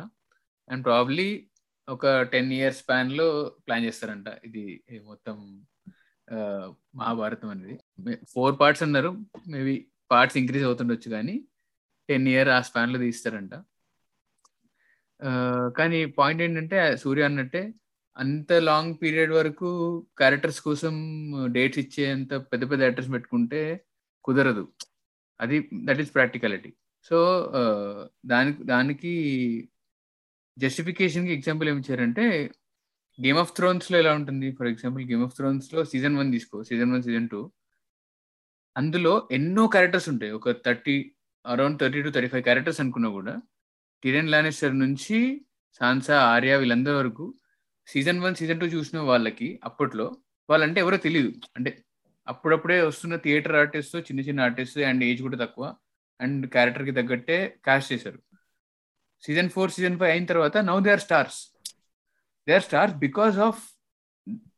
అండ్ 0.71 0.85
ప్రాబ్లీ 0.85 1.47
ఒక 1.88 2.23
టెన్ 2.23 2.53
ఇయర్స్ 2.53 2.79
స్పాన్లో 2.79 3.53
ప్లాన్ 3.67 3.85
చేస్తారంట. 3.85 4.26
ఇది 4.45 4.83
మొత్తం 5.05 5.67
uh, 6.31 6.75
మహాభారతం 6.97 7.49
అనేది. 7.49 7.81
ఫోర్ 8.29 8.61
పార్ట్స్ 8.61 8.83
అన్నారు. 8.83 9.19
మేబీ 9.49 9.87
పార్ట్స్ 10.11 10.38
ఇంక్రీజ్ 10.38 10.65
అవుతుండొచ్చు 10.65 11.11
కానీ 11.11 11.45
టెన్ 12.09 12.29
ఇయర్ 12.29 12.49
ఆ 12.49 12.61
స్పాన్లో 12.61 12.99
తీస్తారంట. 12.99 13.55
Uh, 15.26 15.69
కానీ 15.73 16.07
పాయింట్ 16.07 16.43
ఏంటంటే 16.43 16.97
సూర్య 16.97 17.23
అన్నట్టే 17.23 17.75
అంత 18.16 18.52
లాంగ్ 18.68 18.94
పీరియడ్ 19.02 19.32
వరకు 19.32 19.68
క్యారెక్టర్స్ 20.18 20.61
కోసం 20.61 20.94
డేట్స్ 21.52 21.78
ఇచ్చేంత 21.78 22.35
పెద్ద 22.52 22.64
పెద్ద 22.70 22.82
యాక్టర్స్ 22.82 23.11
పెట్టుకుంటే 23.12 23.61
కుదరదు. 24.25 24.64
అది 25.40 25.56
దట్ 25.87 26.00
ఈస్ 26.00 26.12
ప్రాక్టికాలిటీ 26.14 26.70
సో 27.11 27.18
దానికి 28.26 28.62
దానికి 28.64 29.12
జస్టిఫికేషన్కి 30.56 31.32
ఎగ్జాంపుల్ 31.32 31.68
ఏమి 31.68 31.80
ఇచ్చారంటే 31.80 32.25
గేమ్ 33.18 33.38
ఆఫ్ 33.38 33.52
థ్రోన్స్లో 33.56 33.96
ఎలా 33.99 34.12
ఉంటుంది? 34.14 34.49
ఫర్ 34.52 34.68
ఎగ్జాంపుల్ 34.68 35.04
గేమ్ 35.11 35.25
ఆఫ్ 35.25 35.37
థ్రోన్స్లో 35.37 35.80
సీజన్ 35.85 36.16
వన్ 36.16 36.30
తీసుకో 36.32 36.58
సీజన్ 36.62 36.92
వన్ 36.92 37.02
సీజన్ 37.02 37.28
టూ 37.28 37.40
అందులో 38.76 39.12
ఎన్నో 39.32 39.62
క్యారెక్టర్స్ 39.66 40.08
ఉంటాయి. 40.08 40.32
ఒక 40.32 40.50
thirty 40.66 40.96
around 41.44 41.78
thirty 41.82 42.00
to 42.02 42.08
thirty 42.08 42.28
five 42.28 42.44
characters 42.44 42.80
అనుకున్నా 42.80 43.08
కూడా 43.08 43.35
టిరెన్ 44.02 44.30
లానేస్టర్ 44.30 44.75
నుంచి 44.78 45.18
సాన్సా 45.80 46.16
ఆర్య 46.35 46.52
వీళ్ళందరి 46.56 46.96
వరకు 46.96 47.26
సీజన్ 47.87 48.21
వన్ 48.21 48.35
సీజన్ 48.35 48.61
టూ 48.61 48.66
చూసిన 48.66 48.99
వాళ్ళకి 48.99 49.61
అప్పట్లో 49.64 50.16
వాళ్ళంటే 50.50 50.81
ఎవరో 50.81 50.97
తెలియదు 50.97 51.33
అంటే 51.57 51.83
అప్పుడప్పుడే 52.26 52.83
వస్తున్న 52.83 53.16
థియేటర్ 53.16 53.57
ఆర్టిస్ట్ 53.57 53.97
చిన్న 53.97 54.21
చిన్న 54.21 54.40
ఆర్టిస్ట్ 54.40 54.78
అండ్ 54.78 55.05
ఏజ్ 55.05 55.23
కూడా 55.23 55.37
తక్కువ 55.37 55.76
అండ్ 56.21 56.47
క్యారెక్టర్కి 56.47 56.93
తగ్గట్టే 56.93 57.59
క్యాష్ 57.64 57.93
చేశారు. 57.93 58.19
సీజన్ 59.23 59.50
ఫోర్ 59.50 59.71
సీజన్ 59.71 59.99
ఫైవ్ 59.99 60.11
అయిన 60.11 60.25
తర్వాత 60.25 60.57
now 60.57 60.81
they 60.81 60.90
are 60.90 61.00
stars 61.00 61.38
they 62.49 62.55
are 62.55 62.62
stars 62.62 62.95
because 62.97 63.38
of 63.38 63.61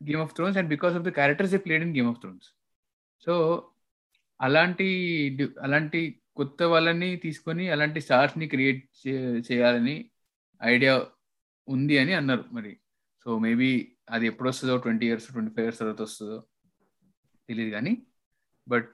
Game 0.08 0.20
of 0.20 0.34
Thrones 0.34 0.58
and 0.58 0.68
because 0.68 0.94
of 0.94 1.02
the 1.02 1.08
characters 1.08 1.50
they 1.50 1.58
played 1.58 1.82
in 1.82 1.96
Game 1.96 2.08
of 2.08 2.20
Thrones 2.20 2.48
so 3.26 3.34
అలాంటి 4.40 4.88
అలాంటి 5.60 6.20
కొత్త 6.36 6.62
వాళ్ళని 6.62 7.16
తీసుకొని 7.16 7.68
అలాంటి 7.68 8.00
స్టార్స్ని 8.00 8.48
క్రియేట్ 8.48 9.08
చేయాలని 9.52 10.10
ఐడియా 10.62 11.06
ఉంది 11.68 11.98
అని 11.98 12.12
అన్నారు 12.12 12.44
మరి. 12.52 12.80
సో 13.26 13.38
మేబీ 13.38 13.70
అది 14.10 14.24
ఎప్పుడు 14.26 14.48
వస్తుందో 14.48 14.74
twenty 14.84 15.06
years 15.08 15.26
twenty 15.28 15.52
five 15.54 15.66
years 15.66 15.80
తర్వాత 15.80 16.00
వస్తుందో 16.02 16.38
తెలియదు 17.48 17.70
కానీ 17.76 17.92
బట్ 18.66 18.92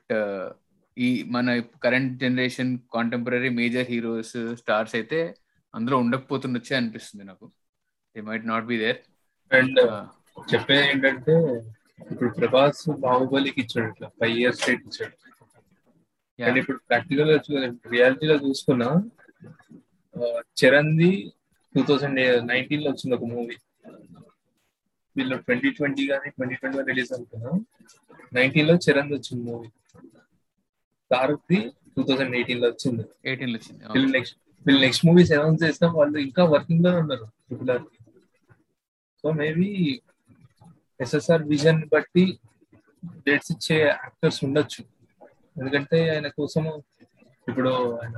ఈ 0.97 1.09
మన 1.35 1.55
current 1.85 2.13
generation 2.21 2.73
contemporary 2.95 3.51
major 3.61 3.89
heroes 3.89 4.37
stars 4.61 4.95
అయితే 4.95 5.21
అందులో 5.75 5.97
ఉండకపోతుండొచ్చే 5.99 6.75
అనిపిస్తుంది 6.77 7.25
నాకు. 7.25 7.47
They 8.17 8.23
might 8.23 8.47
not 8.47 8.67
be 8.67 8.77
there 8.83 8.99
and 9.51 9.81
చెప్పేది 10.53 10.85
ఏంటంటే 10.91 11.35
ఇప్పుడు 12.11 12.31
ప్రభాస్ 12.39 12.83
బాహుబలికి 13.05 13.59
ఇచ్చాడు 13.65 13.89
ఇట్లా 13.93 14.09
ఫైవ్ 14.21 14.37
ఇయర్స్ 14.43 14.63
ఇచ్చాడు. 14.71 15.15
అండ్ 16.39 16.59
ఇప్పుడు 16.61 16.79
ప్రాక్టికల్గా 16.89 17.37
రియాలిటీలో 17.95 18.37
చూసుకున్నా 18.47 18.89
చరణ్ది 20.57 21.11
టూ 21.75 21.83
థౌజండ్ 21.83 22.21
నైన్టీన్లో 22.53 22.89
వచ్చింది 22.91 23.15
ఒక 23.19 23.27
మూవీ 23.35 23.57
వీళ్ళు 25.17 25.37
ట్వంటీ 25.47 25.71
ట్వంటీ 25.79 26.05
కానీ 26.13 26.29
ట్వంటీ 26.37 26.57
ట్వంటీ 26.61 26.83
రిలీజ్ 26.91 27.11
అనుకున్నా. 27.17 27.51
నైన్టీన్లో 28.37 28.75
చరణ్ 28.85 29.13
వచ్చింది 29.17 29.43
మూవీ 29.49 29.69
తారక్ది 31.11 31.59
టూ 31.97 32.03
థౌజండ్ 32.09 32.35
ఎయిటీన్లో 32.39 32.69
వచ్చింది. 32.73 33.05
ఎయిటీన్లో 33.31 33.59
వచ్చింది 33.61 33.83
వీళ్ళు 33.95 34.11
నెక్స్ట్ 34.17 34.37
వీళ్ళు 34.67 34.81
నెక్స్ట్ 34.85 35.05
మూవీస్ 35.09 35.31
అనౌన్స్ 35.37 35.63
చేస్తాం 35.67 35.91
వాళ్ళు 36.01 36.19
ఇంకా 36.29 36.43
వర్కింగ్లోనే 36.55 36.99
ఉన్నారు 37.05 37.27
triple 37.47 37.71
R 37.75 37.85
so 39.25 39.33
maybe 39.41 39.69
SSR 41.01 41.45
vision 41.53 41.81
బట్టి 41.93 42.25
డేట్స్ 43.27 43.51
ఇచ్చే 43.55 43.77
యాక్టర్స్ 43.85 44.41
ఉండొచ్చు. 44.47 44.83
ఎందుకంటే 45.57 45.99
ఆయన 46.13 46.29
కోసం 46.39 46.65
ఇప్పుడు 47.49 47.73
ఆయన 48.03 48.17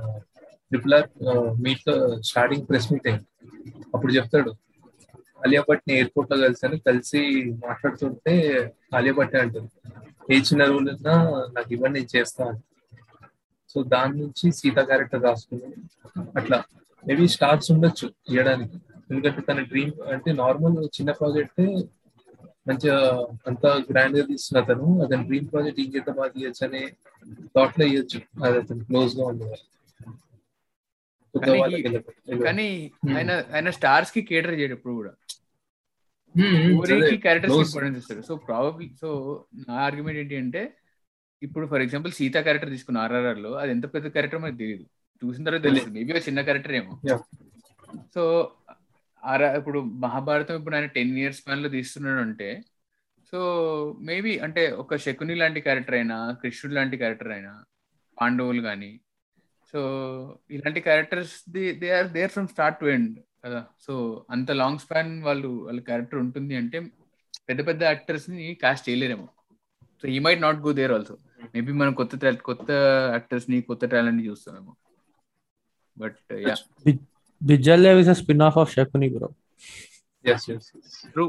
ట్రిపుల్ 0.69 0.95
ఆర్ 0.97 1.09
మీట్లో 1.65 1.95
స్టార్టింగ్ 2.29 2.65
ప్రెస్ 2.69 2.87
మీట్ 2.91 3.07
అయింది 3.09 3.27
అప్పుడు 3.95 4.11
చెప్తాడు 4.17 4.51
ఆలియా 5.45 5.63
భట్ని 5.69 5.93
ఎయిర్పోర్ట్లో 5.95 6.37
కలిసాను 6.37 6.77
కలిసి 6.77 7.21
మాట్లాడుతుంటే 7.65 8.33
ఆలియా 8.95 9.13
భట్ 9.13 9.35
అంటుంది. 9.35 9.69
ఏ 10.33 10.39
చిన్న 10.39 10.63
రూల్ 10.65 10.89
ఉన్నా 10.89 11.15
నాకు 11.55 11.73
ఇవన్నీ 11.73 11.99
నేను 11.99 12.17
చేస్తాను 12.17 12.59
సో 13.69 13.83
దాని 13.83 14.15
నుంచి 14.21 14.51
సీత 14.51 14.79
క్యారెక్టర్ 14.79 15.23
రాసుకున్నాను. 15.23 15.83
అట్లా. 16.37 16.63
మేబీ 17.07 17.27
స్టార్స్ 17.27 17.71
ఉండొచ్చు 17.71 18.07
చేయడానికి 18.31 18.77
ఎందుకంటే 19.11 19.41
తన 19.41 19.59
డ్రీమ్ 19.61 19.93
అంటే 20.13 20.31
నార్మల్ 20.31 20.77
చిన్న 20.85 21.11
ప్రాజెక్ట్ 21.11 21.61
మంచిగా 22.67 22.97
అంత 23.47 23.65
గ్రాండ్గా 23.65 24.25
తీసిన 24.25 24.57
అతను. 24.57 25.01
అతని 25.01 25.23
డ్రీమ్ 25.23 25.47
ప్రాజెక్ట్ 25.51 25.79
ఇంకెంత 25.79 26.09
బాగా 26.09 26.27
తీయచ్చు 26.27 26.63
అనే 26.67 26.81
థాట్లో 27.55 27.85
ఇవ్వచ్చు 27.85 28.19
అది 28.45 28.57
అతను 28.57 28.85
క్లోజ్గా 28.85 29.25
ఉండేవారు. 29.27 29.65
కానీ. 32.43 32.67
ఆయన 33.11 33.31
ఆయన 33.53 33.69
స్టార్స్కి 33.77 34.21
కేటర్ 34.29 34.57
చేయడు 34.59 34.75
ఎప్పుడు 34.77 34.95
కూడా. 34.95 35.13
క్యారెక్టర్స్. 37.23 37.55
ఇంపార్టెన్స్ 37.61 37.99
ఇస్తారు 38.01 38.21
సో 38.27 38.33
ప్రాబబ్లీ 38.47 38.87
సో 39.01 39.09
నా 39.61 39.75
ఆర్గ్యుమెంట్ 39.85 40.19
ఏంటి 40.21 40.37
అంటే 40.41 40.61
ఇప్పుడు 41.41 41.65
ఫర్ 41.67 41.81
ఎగ్జాంపుల్ 41.81 42.13
సీతా 42.13 42.39
క్యారెక్టర్ 42.41 42.71
తీసుకున్న 42.71 43.03
ఆర్ఆర్ఆర్లో 43.03 43.51
అది 43.55 43.71
ఎంత 43.71 43.85
పెద్ద 43.93 44.07
క్యారెక్టర్ 44.07 44.41
మనకు 44.41 44.57
తెలియదు 44.57 44.85
చూసిన 45.21 45.45
తర్వాత 45.45 45.63
తెలుస్తుంది 45.67 45.95
మేబీ 45.97 46.11
ఒక 46.13 46.21
చిన్న 46.27 46.39
క్యారెక్టర్ 46.41 46.75
ఏమో. 46.75 46.93
సో 48.15 48.23
ఆర్ఆర్ 49.23 49.57
ఇప్పుడు 49.57 49.79
మహాభారతం 50.03 50.55
ఇప్పుడు 50.55 50.75
ఆయన 50.75 50.89
టెన్ 50.95 51.15
ఇయర్స్ 51.17 51.39
స్పాన్లో 51.39 51.69
తీస్తున్నాడు 51.69 52.21
అంటే 52.21 52.49
సో 53.33 53.39
మేబీ 54.01 54.33
అంటే 54.39 54.63
ఒక 54.81 54.95
శకుని 55.05 55.35
లాంటి 55.35 55.59
క్యారెక్టర్ 55.61 55.95
అయినా 55.95 56.17
కృష్ణుడు 56.41 56.75
లాంటి 56.75 56.97
క్యారెక్టర్ 56.97 57.31
అయినా 57.31 57.53
పాండవులు 58.17 58.61
కానీ 58.61 58.91
సో 59.71 59.79
ఇలాంటి 60.51 60.81
characters 60.87 61.33
they 61.81 61.89
are 61.97 62.09
there 62.17 62.31
from 62.35 62.47
start 62.47 62.77
to 62.81 62.85
end 62.95 63.15
కదా. 63.45 63.61
సో 63.85 63.93
అంత 64.29 64.51
లాంగ్ 64.61 64.81
స్పాన్ 64.83 65.11
వాళ్ళు 65.27 65.49
వాళ్ళ 65.67 65.79
క్యారెక్టర్ 65.89 66.19
ఉంటుంది 66.19 66.55
అంటే 66.61 66.79
పెద్ద 67.49 67.59
పెద్ద 67.67 67.81
యాక్టర్స్ని 67.83 68.45
cast 68.63 68.89
చేయలేరేమో. 68.89 69.27
So 70.01 70.07
he 70.15 70.19
might 70.25 70.41
not 70.41 70.59
go 70.67 70.73
there 70.79 70.93
also 70.97 71.17
maybe 71.55 71.71
మనం 71.81 71.93
కొత్త 71.93 72.31
కొత్త 72.49 72.69
యాక్టర్స్ని 73.15 73.57
కొత్త 73.61 73.85
టాలెంట్ని 73.85 74.25
చూస్తామేమో. 74.29 74.73
But 75.97 76.21
yeah 76.47 76.55
Bijjala 77.41 77.83
Dev 77.83 77.99
is 78.03 78.11
spin 78.21 78.45
off 78.49 78.59
of 78.63 78.73
Shakuni 78.77 79.09
bro 79.17 79.29
Yes, 80.25 80.41
yes, 80.49 80.63
yes. 80.75 80.87
True 81.13 81.25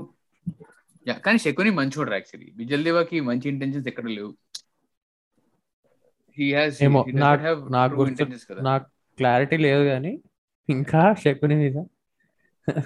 yeah 1.07 1.15
కానీ 1.25 1.39
శకుని 1.39 1.71
మంచోడు 1.71 2.13
యాక్చువల్లీ 2.17 2.49
విజల్ 2.61 2.85
దేవాకి 2.87 3.19
మంచి 3.21 3.47
ఇంటెన్షన్స్ 3.49 3.89
ఎక్కడ 3.91 4.07
లేవు. 4.17 4.31
ఏమో 6.43 7.07
నాకు 7.13 7.69
నాకు 7.69 7.95
గుర్తు 7.95 8.25
కదా. 8.25 8.63
నాకు 8.63 8.87
క్లారిటీ 9.17 9.57
లేదు 9.57 9.85
కానీ 9.85 10.21
ఇంకా 10.71 11.15
శకుని 11.15 11.55
మీద. 11.55 11.85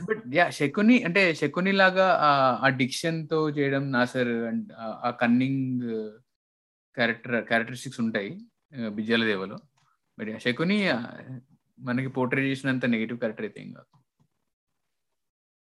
బట్ 0.09 0.35
యా 0.35 0.51
శకుని 0.51 1.03
అంటే 1.03 1.35
శకుని 1.35 1.73
లాగా 1.73 2.19
ఆ- 2.63 2.69
డిక్షన్తో 2.69 3.51
చేయడం 3.51 3.93
నాసర్ 3.93 4.29
అండ్ 4.29 4.73
ఆ 4.79 5.11
కన్నింగ్ 5.21 5.81
క్యారెక్టర్ 6.95 7.45
క్యారెక్టరిస్టిక్స్ 7.45 8.01
ఉంటాయి 8.01 8.39
బిజ్జల 8.89 9.25
దేవలో 9.25 9.59
బట్ 10.19 10.41
శకుని 10.41 10.91
మనకి 11.81 12.09
పోర్ట్రే 12.09 12.43
చేసినంత 12.51 12.87
నెగిటివ్ 12.87 13.19
క్యారెక్టర్ 13.19 13.47
అయితే 13.47 13.61
ఏం 13.61 13.73
కాదు. 13.73 13.99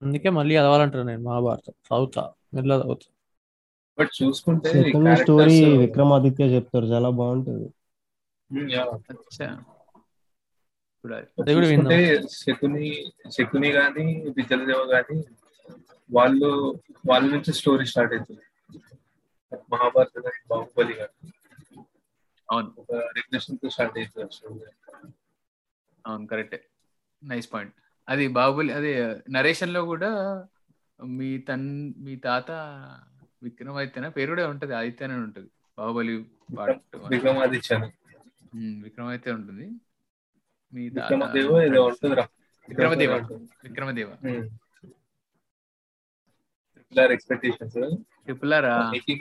అందుకే 0.02 0.30
మళ్ళీ 0.30 0.54
చదవాలంటాను 0.54 1.04
నేను 1.04 1.22
మహాభారతం. 1.22 1.72
చదువుతా 1.86 2.32
మెల్ల 2.54 2.72
చదువుతా. 2.72 3.12
బట్ 3.98 4.22
చూసుకుంటే 4.22 4.92
స్టోరీ 5.14 5.76
విక్రమాదిత్య 5.76 6.44
చెప్తారు 6.44 6.84
చాలా 6.84 7.10
బాగుంటది. 7.10 7.70
అచ్చా 9.10 9.48
చూసుకుంటే 11.50 11.98
శకుని 12.38 12.88
శకుని 13.30 13.68
గాని 13.70 14.06
విద్యలదేవ 14.36 14.80
గాని 14.92 15.18
వాళ్ళు 16.10 16.48
వాళ్ళ 17.06 17.24
నుంచి 17.34 17.52
స్టోరీ 17.52 17.84
స్టార్ట్ 17.86 18.14
అవుతుంది 18.14 18.44
మహాభారత 19.72 20.18
గాని 20.18 20.40
బాహుబలి 20.50 20.94
గాని 20.94 21.16
అవును. 22.48 22.68
ఒక 22.80 22.90
రిగ్రెషన్తో 23.18 23.68
స్టార్ట్ 23.70 23.96
అవుతుంది 23.98 24.34
స్టోరీ 24.36 24.58
అవును 26.04 26.26
కరెక్టే 26.26 26.58
నైస్ 27.22 27.48
పాయింట్ 27.52 27.74
అది 28.08 28.24
బాహుబలి 28.36 28.72
అదే 28.72 28.92
నరేషన్లో 29.30 29.82
కూడా 29.90 30.10
మీ 30.98 31.30
తన్ 31.48 31.66
మీ 31.98 32.14
తాత 32.18 32.50
విక్రమాదిత్యన? 33.42 34.06
పేరు 34.10 34.30
కూడా 34.32 34.44
ఉంటది 34.48 34.72
ఆదిత్య 34.74 35.06
అని 35.06 35.14
ఉంటది. 35.20 35.48
బాహుబలి 35.78 36.14
పార్ట్ 36.56 36.80
విక్రమాదిత్య 38.54 38.80
విక్రమాదిత్య 38.84 39.32
ఉంటుంది. 39.32 39.70
మీ 40.72 40.88
విక్రమదేవ 40.88 41.62
ఏదో 41.62 41.84
ఉంటుందిరా 41.84 42.28
Vikramadeva. 42.68 43.14
Vikramadeva. 43.64 44.12
Expectations 47.12 47.96
triple 47.96 48.54
R 48.54 48.64
making 48.92 49.20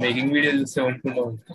making 0.00 0.32
video 0.32 0.52
చూస్తే 0.52 0.82
ఉంటుందా. 0.82 1.54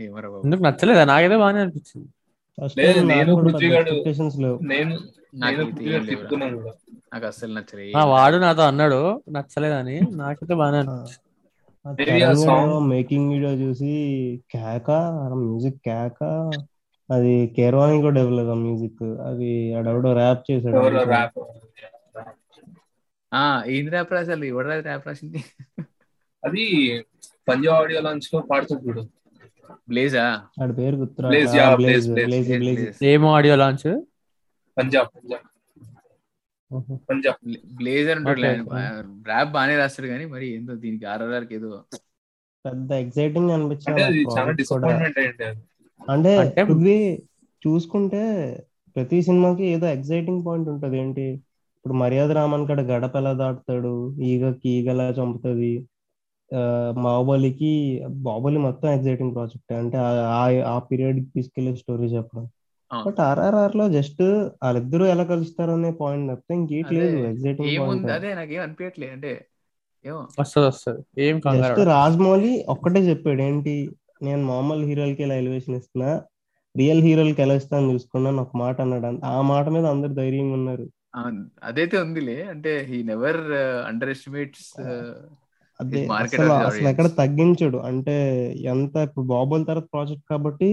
ఏమరా 0.00 0.28
బాబు. 0.28 0.42
ఎందుకు 0.44 0.62
నచ్చలేదా? 0.62 1.04
నాకైతే 1.04 1.36
బాగానే 1.36 1.58
అనిపించింది. 1.60 2.08
లేదు, 2.78 3.00
నేను 4.60 4.98
నాకు 5.34 5.60
నేను 6.34 7.26
అస్సలు 7.26 7.54
నచ్చలేదు. 7.54 7.96
ఆ, 7.96 8.04
వాడు 8.04 8.36
నాతో 8.36 8.62
అన్నాడు 8.62 9.22
నచ్చలేదని. 9.30 10.00
నాకైతే 10.00 10.54
బాగానే 10.54 10.76
అనిపించింది 10.76 11.10
Maybe 11.10 11.14
ఆ 11.14 11.14
song- 11.14 11.75
మేకింగ్ 12.80 13.32
వీడియో 13.32 13.50
చూసి 13.50 13.92
కేక 14.50 14.90
మ్యూజిక్ 15.34 15.76
కేక. 15.76 16.24
అది 17.10 17.54
కేరవాణి 17.56 18.00
కూడా 18.00 18.14
డెవలప్ 18.14 18.48
ఆ 18.48 18.54
మ్యూజిక్ 18.54 19.02
అది 19.02 19.74
ఆడెవడో 19.74 20.12
ర్యాప్ 20.12 20.52
చేశాడు 20.52 20.76
ఏంది 23.66 23.90
ర్యాప్ 23.90 24.12
రాశారు? 24.12 24.44
ఎవడ 24.44 24.66
ర్యాప్ 24.66 25.08
రాసింది? 25.08 25.44
అది 26.44 26.64
పంజాబ్ 27.48 27.76
ఆడియో 27.76 28.00
లాంచ్లో 28.00 28.40
పాడుతుంది 28.40 28.88
చూడు. 28.88 29.08
బ్లేజా 29.88 30.42
ఆడి 30.62 30.72
పేరు 30.72 30.96
yeah, 30.96 31.76
బ్లేజ్ 31.76 32.12
బ్లేజ్ 32.12 32.58
బ్లేజ్ 32.58 33.04
ఏం 33.04 33.26
ఆడియో 33.26 33.56
లాంచ్ 33.56 34.02
పంజాబ్ 34.78 35.08
పంజాబ్. 35.16 35.55
పంజాబ్ 37.10 37.52
బ్లేజర్ 37.74 38.16
ఉంటాడు 38.18 38.40
ర్యాప్ 39.24 39.52
బాగానే 39.52 39.76
రాస్తాడు 39.76 40.08
కానీ 40.08 40.24
మరి 40.24 40.54
ఏందో 40.54 40.74
దీనికి 40.74 41.04
ఆర్ఆర్ఆర్కి 41.04 41.54
ఏదో 41.54 41.82
పెద్ద 42.66 42.92
ఎక్సైటింగ్ 42.92 43.50
అనిపించింది 43.50 44.24
అంటే 46.10 46.54
చూసుకుంటే 47.66 48.56
ప్రతి 48.96 49.22
సినిమాకి 49.22 49.64
ఏదో 49.64 49.86
ఎక్సైటింగ్ 49.86 50.46
పాయింట్ 50.46 50.68
ఉంటది. 50.68 50.98
ఏంటి? 50.98 51.22
ఇప్పుడు 51.22 51.94
మర్యాద 51.94 52.30
రామన్ 52.32 52.66
కాడ 52.66 52.80
గడప 52.80 53.16
ఎలా 53.16 53.32
దాటుతాడు? 53.32 54.16
ఈగకి 54.20 54.68
ఈగ 54.68 54.90
ఎలా 54.90 55.08
చంపుతుంది? 55.08 55.88
ఆ, 56.54 56.94
బాహుబలికి 56.96 58.02
బాహుబలి 58.08 58.58
మొత్తం 58.58 58.88
ఎక్సైటింగ్ 58.88 59.34
ప్రాజెక్ట్. 59.34 59.72
అంటే 59.72 59.98
ఆ- 60.62 60.78
పీరియడ్కి 60.78 61.24
తీసుకెళ్ళే 61.24 61.74
స్టోరీ 61.76 62.04
చెప్పడం. 62.04 62.48
బట్ 62.90 63.20
ఆర్ఆర్ఆర్లో 63.20 63.84
జస్ట్ 63.88 64.22
వాళ్ళిద్దరూ 64.62 65.04
ఎలా 65.06 65.24
కలుస్తారు 65.24 65.72
అనే 65.72 65.90
పాయింట్ 66.00 66.28
తప్పితే 66.32 66.54
ఇంకేట్ 66.54 66.90
అదే, 66.90 66.96
లేదు 66.98 67.18
ఎక్సైటింగ్ 67.30 67.68
ఏముంది? 67.68 67.86
పాయింట్ 67.86 68.12
అదే 68.18 68.30
నాకేం 68.34 68.62
అనిపించట్లేదు 68.62 69.12
అంటే 69.12 69.32
వస్తుంది 70.40 70.66
వస్తుంది. 70.66 71.00
ఏం 71.18 71.36
జస్ట్ 71.56 71.80
రాజమౌళి 71.90 72.52
ఒక్కటే 72.68 73.00
చెప్పాడు 73.08 73.42
ఏంటి? 73.42 73.74
నేను 74.22 74.42
మామూలు 74.46 74.84
హీరోలకి 74.86 75.22
ఇలా 75.22 75.34
ఎలివేషన్ 75.34 75.76
ఇస్తున్నా? 75.76 76.10
రియల్ 76.74 77.02
హీరోలకి 77.02 77.42
ఎలా 77.42 77.54
ఇస్తాను 77.54 77.92
చూసుకున్నాను 77.92 78.40
ఒక 78.42 78.56
మాట 78.56 78.76
అన్నాడు. 78.80 79.18
ఆ 79.26 79.40
మాట 79.50 79.66
మీద 79.68 79.86
అందరు 79.86 80.12
ధైర్యంగా 80.12 80.54
ఉన్నారు. 80.54 80.86
అదైతే 81.62 81.96
ఉందిలే. 81.96 82.38
అంటే 82.52 82.72
he 82.88 83.02
never 83.02 83.40
underestimates 85.80 85.98
It 85.98 86.08
market 86.10 86.40
అసలు 86.68 86.88
ఎక్కడ. 86.90 87.06
తగ్గించడు. 87.20 87.78
అంటే 87.88 88.14
ఎంత 88.72 88.96
ఇప్పుడు 89.06 89.26
బాబుల 89.32 89.62
తర్వాత 89.64 89.88
ప్రాజెక్ట్ 89.94 90.26
కాబట్టి 90.30 90.68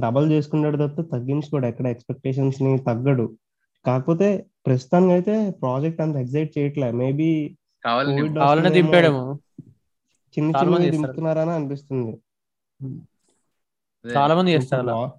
డబల్ 0.00 0.32
చేసుకున్నాడు 0.32 0.86
తప్ప 0.86 1.00
తగ్గించుకోడు 1.00 1.66
ఎక్కడ 1.66 1.86
ఎక్స్పెక్టేషన్స్ని 1.86 2.78
తగ్గడు. 2.78 3.32
కాకపోతే 3.86 4.46
ప్రస్తుతానికి 4.66 5.12
అయితే 5.12 5.50
ప్రాజెక్ట్ 5.50 6.00
అంత 6.00 6.16
ఎగ్జైట్ 6.16 6.58
చేయట్లే. 6.58 6.92
మేబీ 6.92 7.56
చిన్న 10.38 10.52
చిన్న. 10.56 10.78
దింపుతున్నారని 10.78 11.50
అనిపిస్తుంది. 11.50 12.18
అదే. 12.80 14.16
చాలా 14.16 14.34
మంది 14.34 14.52
చేస్తారు 14.52 15.10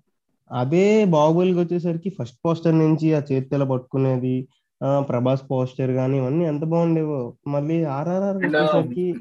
అదే 0.52 1.06
బాహుబలికి 1.06 1.60
వచ్చేసరికి 1.60 2.10
ఫస్ట్ 2.10 2.38
పోస్టర్ 2.46 2.78
నుంచి 2.78 3.14
ఆ 3.14 3.22
చేతిలో 3.32 3.66
పట్టుకునేది 3.66 4.48
ఆ 4.84 5.00
ప్రభాస్ 5.00 5.42
పోస్టర్ 5.52 5.92
గానీ 5.92 6.18
ఇవన్నీ 6.18 6.46
ఎంత 6.46 6.64
బాగుండేవో. 6.64 7.34
మళ్ళీ 7.48 7.84
ఆర్ఆర్ఆర్ 7.84 8.38
వచ్చేసరికి 8.38 9.16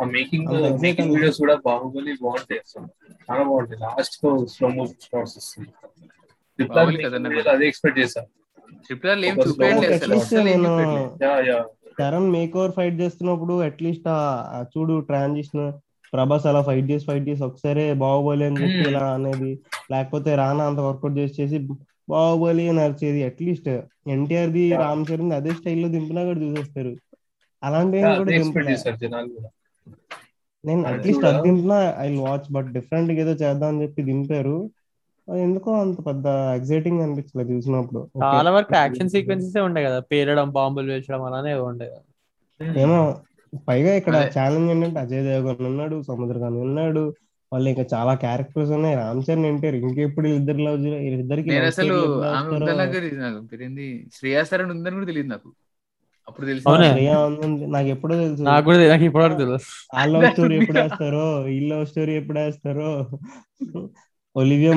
ఆ 0.00 0.06
మేకింగ్ 0.12 0.48
మేకింగ్. 0.82 1.10
వీడియోస్ 1.14 1.38
కూడా 1.42 1.54
బాహుబలి 1.64 2.12
బాగుంటాయి 2.22 2.60
అసలు 2.64 2.86
చాలా 3.24 3.42
బాగుంటాయి 3.48 3.80
లాస్ట్లో 3.84 4.30
స్లో 4.52 4.68
మోషన్ 4.76 5.02
షాట్స్ 5.06 5.36
వస్తుంది 5.38 5.70
అదే 7.52 7.66
ఎక్స్పెక్ట్ 7.70 7.98
చేశా 8.00 8.22
ట్రిపుల్ 8.86 9.10
ఆర్ 9.12 9.20
ఏం 9.22 9.34
ఒక 9.34 9.44
చూపించట్లేదు 9.46 9.84
అసలు. 9.88 9.96
అట్లీస్ట్ 9.98 10.26
అసలు 10.28 10.48
ఏం 10.48 10.60
నేను 10.62 10.70
చూపించట్లేదు. 10.70 11.10
Yeah 11.24 11.34
yeah 11.48 11.58
Charan 11.98 12.28
makeover 12.58 12.74
fight 12.76 12.96
చేస్తున్నప్పుడు 13.02 13.54
అట్లీస్ట్ 13.66 14.06
ఆ 14.12 14.18
చూడు 14.72 14.94
ట్రాన్సిషన్ 15.08 15.64
ప్రభాస్ 16.12 16.46
అలా 16.50 16.60
ఫైట్ 16.68 16.88
చేసి 16.90 17.04
ఫైట్ 17.08 17.26
చేసి 17.28 17.42
ఒకసారి 17.48 17.82
బాహుబలి 18.00 18.44
అని 18.46 18.58
చెప్పి 18.62 18.78
Hmm. 18.78 18.88
ఇలా 18.90 19.02
అనేది 19.16 19.50
లేకపోతే 19.92 20.30
రానా 20.40 20.64
అంత 20.70 20.80
వర్కౌట్ 20.86 21.16
చేసి 21.18 21.34
చేసి 21.38 21.58
బాహుబలి 22.08 22.64
అని 22.70 22.80
అరిచేది 22.84 23.20
అట్లీస్ట్ 23.28 23.68
ఎన్టీఆర్ 24.14 24.50
ది. 24.54 24.64
రామ్ 24.82 25.04
చరణ్ 25.08 25.32
అదే 25.38 25.52
స్టైల్లో 25.58 25.88
దింపినా 25.94 26.22
కూడా 26.28 26.40
చూసేస్తారు. 26.44 26.92
అలాంటివి 27.62 28.02
నేను 30.64 30.82
అట్లీస్ట్ 30.88 31.24
అది 31.24 31.40
దింపినా 31.46 31.78
ఐ 31.98 32.08
వాచ్ 32.24 32.48
బట్ 32.52 32.68
డిఫరెంట్ 32.72 33.10
ఏదో 33.22 33.32
చేద్దాం 33.42 33.68
అని 33.68 33.82
చెప్పి 33.82 34.02
దింపారు. 34.08 34.56
అది 35.28 35.40
ఎందుకో 35.46 35.70
అంత 35.80 35.98
పెద్ద 36.06 36.26
ఎగ్జైటింగ్ 36.58 37.00
అనిపించలేదు 37.00 37.50
చూసినప్పుడు. 37.54 38.00
చాలా 38.24 38.50
వరకు 38.50 38.74
యాక్షన్ 38.74 39.12
సీక్వెన్సెస్ 39.14 39.56
ఉండే 39.66 39.82
కదా 39.86 39.98
పేరడం 40.12 40.50
బాంబులు 40.50 40.92
వేసడం 40.92 41.22
అలానే 41.28 41.52
ఉండే 41.68 41.88
కదా. 41.92 42.04
ఏమో 42.82 42.98
పైగా 43.68 43.92
ఇక్కడ. 44.00 44.16
ఛాలెంజ్ 44.36 44.70
ఏంటంటే 44.72 45.00
అజయ్ 45.00 45.24
దేవగన్ 45.28 45.66
ఉన్నాడు 45.70 45.96
సముద్రకాంత్ 46.08 46.60
ఉన్నాడు 46.66 47.04
వాళ్ళు 47.52 47.68
ఇంకా 47.72 47.84
చాలా 47.94 48.12
క్యారెక్టర్స్ 48.24 48.72
ఉన్నాయి. 48.76 48.96
రామ్ 48.96 49.22
చరణ్ 49.26 49.46
ఎన్టీఆర్ 49.46 49.76
ఇంకెప్పుడు 49.80 50.28
ఇద్దరు 50.38 50.60
లవ్ 50.66 50.84
ఇద్దరికి 51.12 51.48
నేను 51.50 51.62
love 51.62 51.72
అసలు 51.72 51.94
story 51.94 52.02
ఎప్పుడు 52.02 52.26
ఆమె 52.30 52.48
వేస్తారో. 52.48 52.56
ఉందని 52.58 52.78
నాకు 52.82 52.94
తెలియదు. 52.98 53.20
నాకు 53.24 53.40
పేరేంది 53.52 53.86
శ్రేయా 54.16 54.42
సరణ్ 54.50 54.72
ఉందని 54.76 54.96
కూడా 54.98 55.06
తెలియదు 55.06 55.30
నాకు. 55.34 55.50
అప్పుడు 56.30 56.46
తెలిసి 56.46 56.68
నాకు 57.66 57.88
ఎప్పుడో 57.88 58.14
తెలుసు. 58.14 58.42
నాకు 58.42 58.64
కూడా 58.64 58.88
నాకు 58.88 59.04
ఇప్పటివరకు 59.04 59.58
ఆ 59.94 60.04
లవ్ 60.04 60.26
స్టోరీ 60.32 60.56
ఎప్పుడు 60.56 60.78
వేస్తారో 60.80 61.48
ఈ 61.48 61.68
లవ్ 61.68 61.86
స్టోరీ 61.86 62.12
ఎప్పుడు 62.16 62.38
వేస్తారో. 62.38 62.90
ఒలివియా 64.36 64.72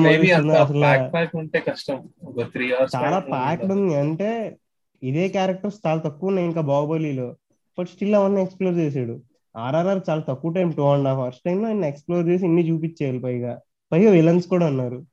ఉంటే 1.36 1.64
కష్టం. 1.68 2.08
ఒక 2.24 2.42
త్రీ 2.42 2.72
అవర్స్ 2.72 2.96
చాలా 2.96 3.18
ప్యాక్డ్ 3.18 3.72
ఉంది. 3.72 3.94
అంటే 3.94 4.56
ఇదే 5.02 5.28
క్యారెక్టర్స్ 5.28 5.78
చాలా 5.86 6.00
తక్కువ 6.00 6.28
ఉన్నాయి. 6.28 6.46
ఇంకా 6.48 6.60
బాహుబలిలో. 6.60 7.36
బట్ 7.78 7.88
స్టిల్ 7.88 8.14
అవన్నీ 8.14 8.42
ఎక్స్ప్లోర్ 8.42 8.74
చేసాడు. 8.74 9.20
ఆర్ఆర్ఆర్ 9.56 10.00
చాలా 10.10 10.20
తక్కువ 10.20 10.52
time 10.52 10.70
two 10.70 10.82
and 10.82 11.08
half 11.08 11.18
hours 11.18 11.38
time 11.46 11.62
లో 11.62 11.68
ఆయన 11.68 11.84
ఎక్స్ప్లోర్ 11.84 12.28
చేసి 12.28 12.44
ఇన్ని 12.44 12.70
చూపించేయాలి 12.70 13.18
పైగా. 13.18 13.60
పైగా 13.92 14.10
విలన్స్ 14.10 14.46
కూడా 14.46 14.66
ఉన్నారు. 14.66 15.06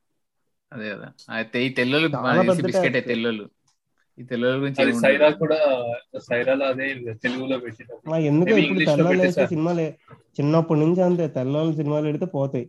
అదే 0.74 0.90
కదా. 0.90 1.08
అయితే 1.30 1.66
ఈ 1.66 1.70
తెల్లోళ్ళు 1.70 2.10
చాలా 2.10 2.42
పెద్ద 2.42 2.66
బిస్కెట్ 2.66 2.96
task. 2.96 3.61
ఈ 4.22 4.26
గురించి 4.58 4.84
సైరా. 5.02 5.30
కూడా 5.42 5.58
సైరాలో 6.22 6.66
అదే 6.66 6.88
తెలుగులో 7.24 7.58
పెట్టిన 7.64 7.90
ఎందుకు 8.30 8.54
ఇప్పుడు 8.60 8.82
తెల్లలు 8.90 9.08
వేసే 9.20 9.44
పెట్టేశారు. 9.44 9.52
సినిమాలు 9.52 9.86
చిన్నప్పటి 10.38 10.80
నుంచి 10.82 11.02
అంతే 11.08 11.26
తెల్లవాళ్ళు 11.38 11.74
సినిమాలు 11.76 12.06
పెడితే 12.10 12.28
పోతాయి. 12.36 12.66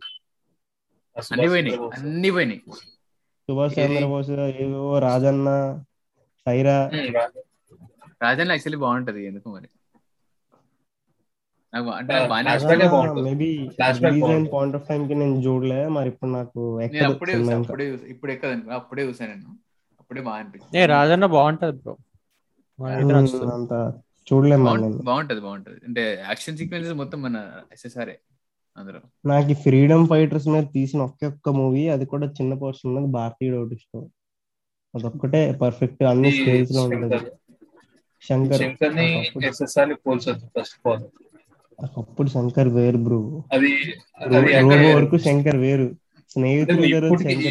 అన్ని 1.15 1.47
పోయినాయి 1.51 1.77
అన్ని 1.97 2.29
పోయినాయి. 2.31 2.61
సుభాష్? 3.49 3.75
చంద్రబోస్ 3.77 4.31
ఏవో 4.63 4.83
రాజన్న 4.99 5.49
సైరా. 6.45 6.77
రాజన్ 8.21 8.51
యాక్చువల్లీ 8.51 8.79
బాగుంటది 8.83 9.21
ఎందుకు 9.29 9.47
మరి. 9.49 9.69
పాయింట్ 14.51 14.75
ఆఫ్ 14.77 14.87
టైం 14.87 15.01
కి 15.07 15.15
నేను 15.15 15.37
చూడలే 15.45 15.81
మరి 15.95 16.09
ఇప్పుడు 16.13 16.31
నాకు 16.31 16.61
అప్పుడే 17.07 17.31
సినిమా 17.31 17.51
చూసా 17.51 17.55
ఇంకా. 17.55 17.75
అప్పుడే 17.75 17.85
ఇప్పుడు 18.13 18.31
అప్పుడే 18.77 19.03
చూసా 19.09 19.25
నేను. 19.25 19.49
అప్పుడే 20.13 20.25
బాగా 20.25 20.37
ఏ 20.37 20.39
అనిపించింది 20.39 20.85
రాజన్న 20.85 21.25
బాగుంటది 21.25 21.71
బ్రో. 21.71 21.97
అంత 23.53 23.93
చూడలేము 24.33 25.01
బాగుంటది 25.03 25.39
బాగుంటది 25.39 25.75
అంటే 25.87 26.23
యాక్షన్ 26.27 26.57
సీక్వెన్సెస్ 26.57 26.95
మొత్తం 26.95 27.21
మన 27.21 27.45
ఎస్ఎస్ఆర్ 27.73 28.09
అందులో. 28.77 28.99
నాకు 29.25 29.51
ఈ 29.51 29.53
ఫ్రీడమ్ 29.53 30.07
ఫైటర్స్ 30.07 30.47
మీద 30.47 30.63
తీసిన 30.73 31.01
ఒకే 31.01 31.27
ఒక్క 31.27 31.49
మూవీ 31.49 31.87
అది 31.87 32.05
కూడా 32.05 32.27
చిన్న 32.27 32.53
పోర్షన్ 32.53 32.95
మీద 32.95 33.05
భారతీయుడు 33.05 33.57
ఒకటి 33.57 33.75
ఇష్టం. 33.75 34.09
అదొక్కటే 34.95 35.51
పర్ఫెక్ట్ 35.51 36.03
అన్ని 36.03 36.31
స్కేల్స్లో 36.31 36.83
ఉంటది. 36.83 37.17
శంకర్. 38.29 38.57
శంకర్ని 38.57 39.19
ఒకప్పుడు- 39.19 39.49
ఎస్ఎస్ఆర్ని 39.49 39.95
పోల్చొద్దు 39.95 40.45
ఫస్ట్ 40.45 40.87
ఆఫ్ 40.87 40.87
ఆల్ 40.87 41.03
ఒకప్పుడు 41.97 42.29
శంకర్ 42.29 42.67
వేరు 42.67 42.97
బ్రో. 42.97 43.43
అది 43.51 44.95
వరకు 44.95 45.17
శంకర్ 45.17 45.55
వేరు. 45.55 46.02
స్నేహితులు 46.33 46.85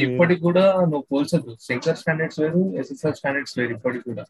ఇప్పటికి 0.07 0.41
కూడా 0.41 0.65
నువ్వు 0.83 1.05
పోల్చొద్దు. 1.13 1.53
శంకర్ 1.61 1.97
స్టాండర్డ్స్ 1.97 2.41
వేరు 2.41 2.63
ఎస్ఎస్ఆర్ 2.81 3.17
స్టాండర్డ్స్ 3.21 3.55
వేరు 3.59 3.73
ఇప్పటికి 3.73 4.05
కూడా. 4.05 4.25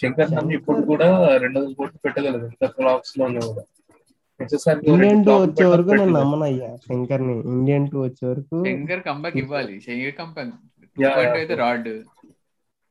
శంకర్ 0.00 0.30
నన్ను 0.34 0.52
ఇప్పుడు 0.58 0.80
కూడా 0.92 1.08
రెండు 1.44 1.58
వందల 1.58 1.74
కోట్లు 1.78 2.00
పెట్టగలదు 2.04 2.46
ఎంత 2.46 2.66
ఫ్లాప్స్లో 2.76 3.26
కూడా. 3.48 3.64
ఇండియన్ 4.92 5.24
టూ 5.26 5.32
వచ్చే 5.44 5.64
వరకు 5.64 5.90
నేను 6.00 6.12
నమ్మనయ్యా 6.18 6.68
శంకర్ని 6.76 7.34
ఇండియన్ 7.54 7.86
టూ 7.90 7.98
వచ్చే 8.02 8.24
వరకు 8.30 8.58
శంకర్ 8.66 9.02
కంబ్యాక్ 9.08 9.38
ఇవ్వాలి. 9.42 9.74
Shankar 9.86 10.14
comeback 10.20 10.52
point. 11.16 11.36
అయితే 11.40 11.54
రాడ్. 11.64 11.90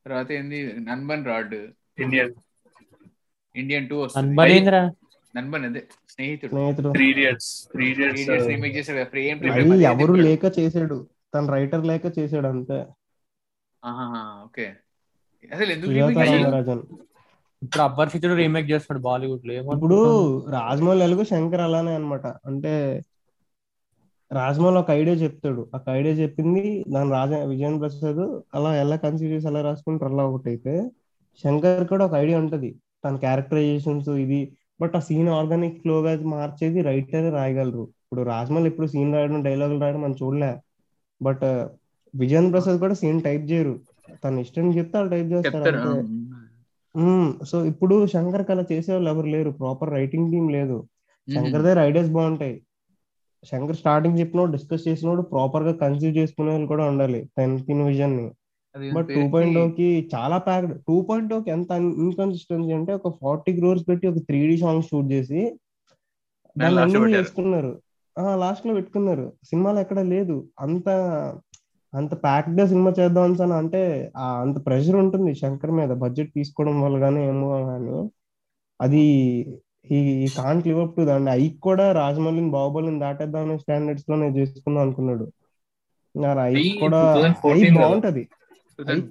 తర్వాత 0.06 0.28
ఏంది? 0.38 0.58
నన్బన్ 0.90 1.24
రాడ్. 1.30 1.56
ఇండియన్ 2.04 2.34
ఇండియన్ 3.56 3.88
టూ 3.88 3.96
వస్తుంది. 4.00 4.60
నన్బన్ 5.36 5.64
అదే. 5.64 5.82
స్నేహితుడు. 6.18 6.50
స్నేహితుడు. 6.52 6.88
Three 6.94 7.06
idiots 7.12 7.50
three 7.72 7.84
idiots 7.90 8.46
remake 8.50 8.76
చేసాడు 8.76 9.02
ఫ్రేమ్ 9.12 9.42
అది 9.56 9.84
ఎవరు 9.90 10.14
లేక 10.26 10.44
చేసాడు. 10.58 10.96
తన 11.34 11.44
రైటర్ 11.56 11.84
లేక 11.90 12.06
చేసాడు 12.18 12.48
అంతే. 12.52 12.78
ఓకే. 14.46 14.66
అసలు 15.56 15.70
ఎందుకు 15.74 15.92
ఇప్పుడు 17.62 17.82
అపరిచితుడు 17.86 18.34
రీమేక్ 18.40 18.68
చేస్తున్నాడు 18.72 19.02
బాలీవుడ్లో 19.06 19.54
ఇప్పుడు 19.76 19.98
రాజమౌళి 20.56 21.02
ఎలాగో 21.06 21.24
శంకర్ 21.30 21.62
అలానే 21.66 21.92
అన్నమాట. 21.98 22.26
అంటే 22.48 22.72
రాజమౌళి 24.30 24.78
ఒక 24.82 24.90
ఐడియా 25.00 25.16
చెప్తాడు. 25.24 25.62
ఒక 25.76 25.84
ఐడియా 25.98 26.14
చెప్పింది 26.22 26.64
దాని 26.94 27.10
రాజ 27.18 27.32
విజయన్ 27.52 27.80
ప్రసాద్ 27.82 28.22
అలా 28.56 28.70
ఎలా 28.82 28.96
కన్సిడర్ 29.04 29.34
చేసి 29.34 29.48
అలా 29.52 29.62
రాసుకుంటారు 29.68 30.12
అలా 30.14 30.24
ఒకటి 30.32 30.48
అయితే 30.54 30.74
శంకర్ 31.44 31.86
కూడా 31.92 32.04
ఒక 32.08 32.14
ఐడియా 32.24 32.38
ఉంటది. 32.44 32.70
తన 33.04 33.16
క్యారెక్టరైజేషన్స్ 33.24 34.10
ఇది 34.24 34.40
బట్ 34.80 34.96
ఆ 34.96 34.98
సీన్ 34.98 35.28
ఆర్గానిక్ 35.28 35.82
ఫ్లో 35.82 36.02
గా 36.02 36.22
మార్చేది 36.22 36.82
రైటర్ 36.82 37.34
రాయగలరు. 37.34 37.80
ఇప్పుడు 37.80 38.22
రాజమౌళి 38.22 38.66
ఇప్పుడు 38.66 38.86
సీన్ 38.86 39.14
రాయడం 39.14 39.42
డైలాగులు 39.42 39.80
రాయడం 39.80 40.02
మనం 40.02 40.16
చూడలే. 40.22 40.56
బట్ 41.22 41.66
విజయన్ 42.14 42.52
ప్రసాద్ 42.52 42.78
కూడా 42.78 42.94
సీన్ 42.94 43.22
టైప్ 43.22 43.50
చేయరు. 43.50 43.80
తన 44.24 44.38
ఇష్టం 44.38 44.76
చెప్తే 44.76 44.98
వాళ్ళు 44.98 45.10
టైప్ 45.10 45.32
చేస్తారు 45.32 45.64
సో 47.44 47.64
ఇప్పుడు 47.64 48.06
శంకర్ 48.06 48.50
అలా 48.50 48.64
చేసే 48.72 48.92
వాళ్ళు 48.92 49.10
ఎవరు 49.10 49.26
లేరు. 49.26 49.50
ప్రాపర్ 49.50 49.90
రైటింగ్ 49.90 50.32
టీం 50.32 50.48
లేదు. 50.48 50.86
శంకర్ 51.34 51.62
దగ్గర 51.62 51.80
ఐడియాస్ 51.80 52.10
బాగుంటాయి. 52.10 52.62
శంకర్ 53.44 53.76
స్టార్టింగ్ 53.76 54.18
చెప్పినోడు 54.18 54.52
డిస్కస్ 54.52 54.88
చేసినోడు 54.88 55.22
ప్రాపర్గా 55.22 55.72
కన్సీవ్ 55.72 56.16
చేసుకునే 56.16 56.50
వాళ్ళు 56.50 56.66
కూడా 56.66 56.84
ఉండాలి. 56.84 57.28
తిన 57.36 57.82
విజన్ని. 57.82 58.30
బట్ 58.94 59.08
టూ 59.14 59.22
పాయింట్కి 59.30 59.86
చాలా 60.14 60.36
ప్యాక్డ్ 60.44 60.74
టూ 60.86 60.96
పాయింట్కి 61.08 61.50
ఎంత 61.56 61.70
ఇన్కన్సిస్టెన్సీ 61.98 62.72
అంటే 62.78 62.92
ఒక 62.98 63.10
ఫార్టీ 63.20 63.52
క్రోర్స్ 63.58 63.84
పెట్టి 63.88 64.06
ఒక 64.08 64.20
త్రీ 64.28 64.40
డి 64.46 64.56
సాంగ్ 64.58 64.86
షూట్ 64.88 65.08
చేసి 65.12 65.40
దాన్ని 66.56 66.78
ఆ 68.16 68.34
లాస్ట్లో 68.42 68.72
పెట్టుకున్నారు. 68.78 69.26
సినిమాలో 69.48 69.78
ఎక్కడ 69.84 70.00
లేదు. 70.12 70.36
అంత 70.64 70.88
అంత 71.92 72.12
ప్యాక్డ్గా 72.24 72.64
సినిమా 72.66 72.90
చేద్దాం 72.98 73.34
అని 73.38 73.54
అంటే 73.60 73.80
ఆ 74.16 74.26
అంత 74.42 74.56
ప్రెషర్ 74.66 74.96
ఉంటుంది 75.02 75.30
శంకర్ 75.40 75.72
మీద. 75.72 75.90
బడ్జెట్ 76.02 76.30
తీసుకోవడం 76.34 76.76
వల్ల 76.82 76.96
కానీ 77.04 77.20
ఏమో 77.30 77.46
కానీ 77.68 77.94
అది 78.80 79.02
ఈ 79.90 79.98
కాంట్ 80.36 80.66
లివ్ 80.66 80.80
అప్ 80.80 80.96
టు 80.96 81.02
దాన్ని 81.06 81.30
ఐ 81.36 81.44
కూడా 81.66 81.84
రాజమౌళిని 81.92 82.50
బాహుబలిని 82.50 82.98
దాటేద్దాం 83.00 83.44
అనే 83.46 83.56
స్టాండర్డ్స్లో 83.62 84.16
నేను 84.16 84.34
చేసుకుందాం 84.38 84.82
అనుకున్నాడు 84.84 85.26
ఐ 86.46 86.56
కూడా 86.80 87.00
ఐ 87.48 87.58
2014 87.62 87.76
కదా. 87.76 87.78
బాగుంటది. 87.78 88.22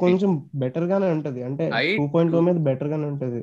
కొంచెం 0.04 0.32
బెటర్ 0.62 0.88
గానే 0.92 1.08
ఉంటది. 1.16 1.40
అంటే 1.50 1.66
ఐ 1.76 1.86
టూ 2.00 2.06
పాయింట్ 2.14 2.34
టూ 2.36 2.42
మీద 2.48 2.58
బెటర్ 2.68 2.90
గానే 2.94 3.08
ఉంటది 3.14 3.42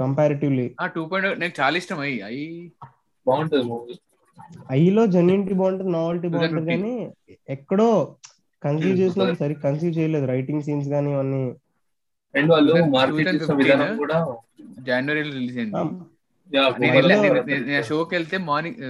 కంపారిటివ్లీ 0.00 0.66
ఆ 0.82 0.86
టూ 0.94 1.02
పాయింట్ 1.10 1.40
నాకు 1.42 1.54
చాలా 1.60 1.76
ఇష్టం. 1.82 1.98
అయ్యి 2.06 2.18
అయ్యి 2.28 2.46
బాగుంటది 3.26 3.64
మూవీ 3.70 3.96
ఐలో 4.78 5.02
జెన్యునిటీ 5.14 5.54
బాగుంటది 5.60 5.90
నావల్టీ 5.96 6.28
బాగుంటది 6.34 6.66
2015. 6.66 6.70
కానీ 6.72 6.94
ఎక్కడో 7.56 7.88
కన్సీవ్ 8.62 8.96
చేసినప్పుడు 9.02 9.40
సరి 9.42 9.54
కన్సీవ్ 9.66 9.92
చేయలేదు. 9.98 10.26
రైటింగ్ 10.34 10.64
సీన్స్ 10.68 10.88
కానీ 10.94 11.10
ఇవన్నీ 11.14 11.42
అండ్ 12.34 12.50
వాళ్ళు 12.54 12.72
2015 12.72 12.94
మార్కెట్ 12.96 13.28
చేసిన 13.34 13.54
విధానం 13.60 13.96
కూడా 14.02 14.18
జనవరిలో 14.88 15.32
రిలీజ్ 15.38 15.58
అయింది. 15.60 15.82
నేను 16.50 17.82
షోకి 17.90 18.12
వెళ్తే 18.16 18.38
మార్నింగ్ 18.50 18.82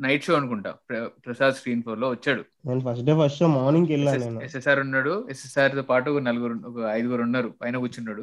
నైట్ 0.00 0.24
షో 0.24 0.34
అనుకుంటా. 0.34 0.70
ప్ర- 0.70 1.04
ప్రసాద్ 1.04 1.54
స్క్రీన్ 1.54 1.82
ఫోర్లో 1.82 2.08
వచ్చాడు. 2.08 2.44
నేను 2.66 2.80
first 2.80 3.04
day 3.04 3.12
first 3.24 3.38
show 3.38 3.46
morning 3.46 3.86
వెళ్ళాను 3.86 4.40
ఎస్ఎస్ఆర్ 4.40 4.78
ఉన్నాడు. 4.78 5.26
ఎస్ఎస్ఆర్తో 5.30 5.82
పాటు 5.82 6.18
నలుగురు 6.18 6.54
ఒక 6.66 6.84
ఐదుగురు 6.90 7.22
ఉన్నారు. 7.22 7.54
పైన 7.62 7.76
కూర్చున్నాడు. 7.76 8.22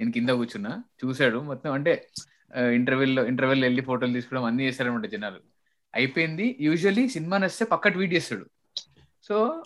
నేను 0.00 0.12
కింద 0.12 0.28
కూర్చున్నా. 0.28 0.84
చూశాడు. 1.06 1.38
మొత్తం 1.38 1.72
అంటే 1.72 2.08
ఇంటర్వెల్లో 2.72 3.26
ఇంటర్వెల్ 3.26 3.62
వెళ్ళి 3.62 3.82
ఫోటోలు 3.82 4.12
తీసుకోవడం 4.12 4.44
అన్ని 4.44 4.64
చేశారనమాట 4.64 5.06
జనాలు. 5.06 5.36
అయిపోయింది. 5.94 6.56
యూజువల్లీ 6.60 7.08
సినిమా 7.08 7.38
నచ్చితే 7.38 7.64
పక్క 7.64 7.88
ట్వీట్ 7.88 8.14
చేస్తాడు. 8.14 8.46
సో 9.22 9.62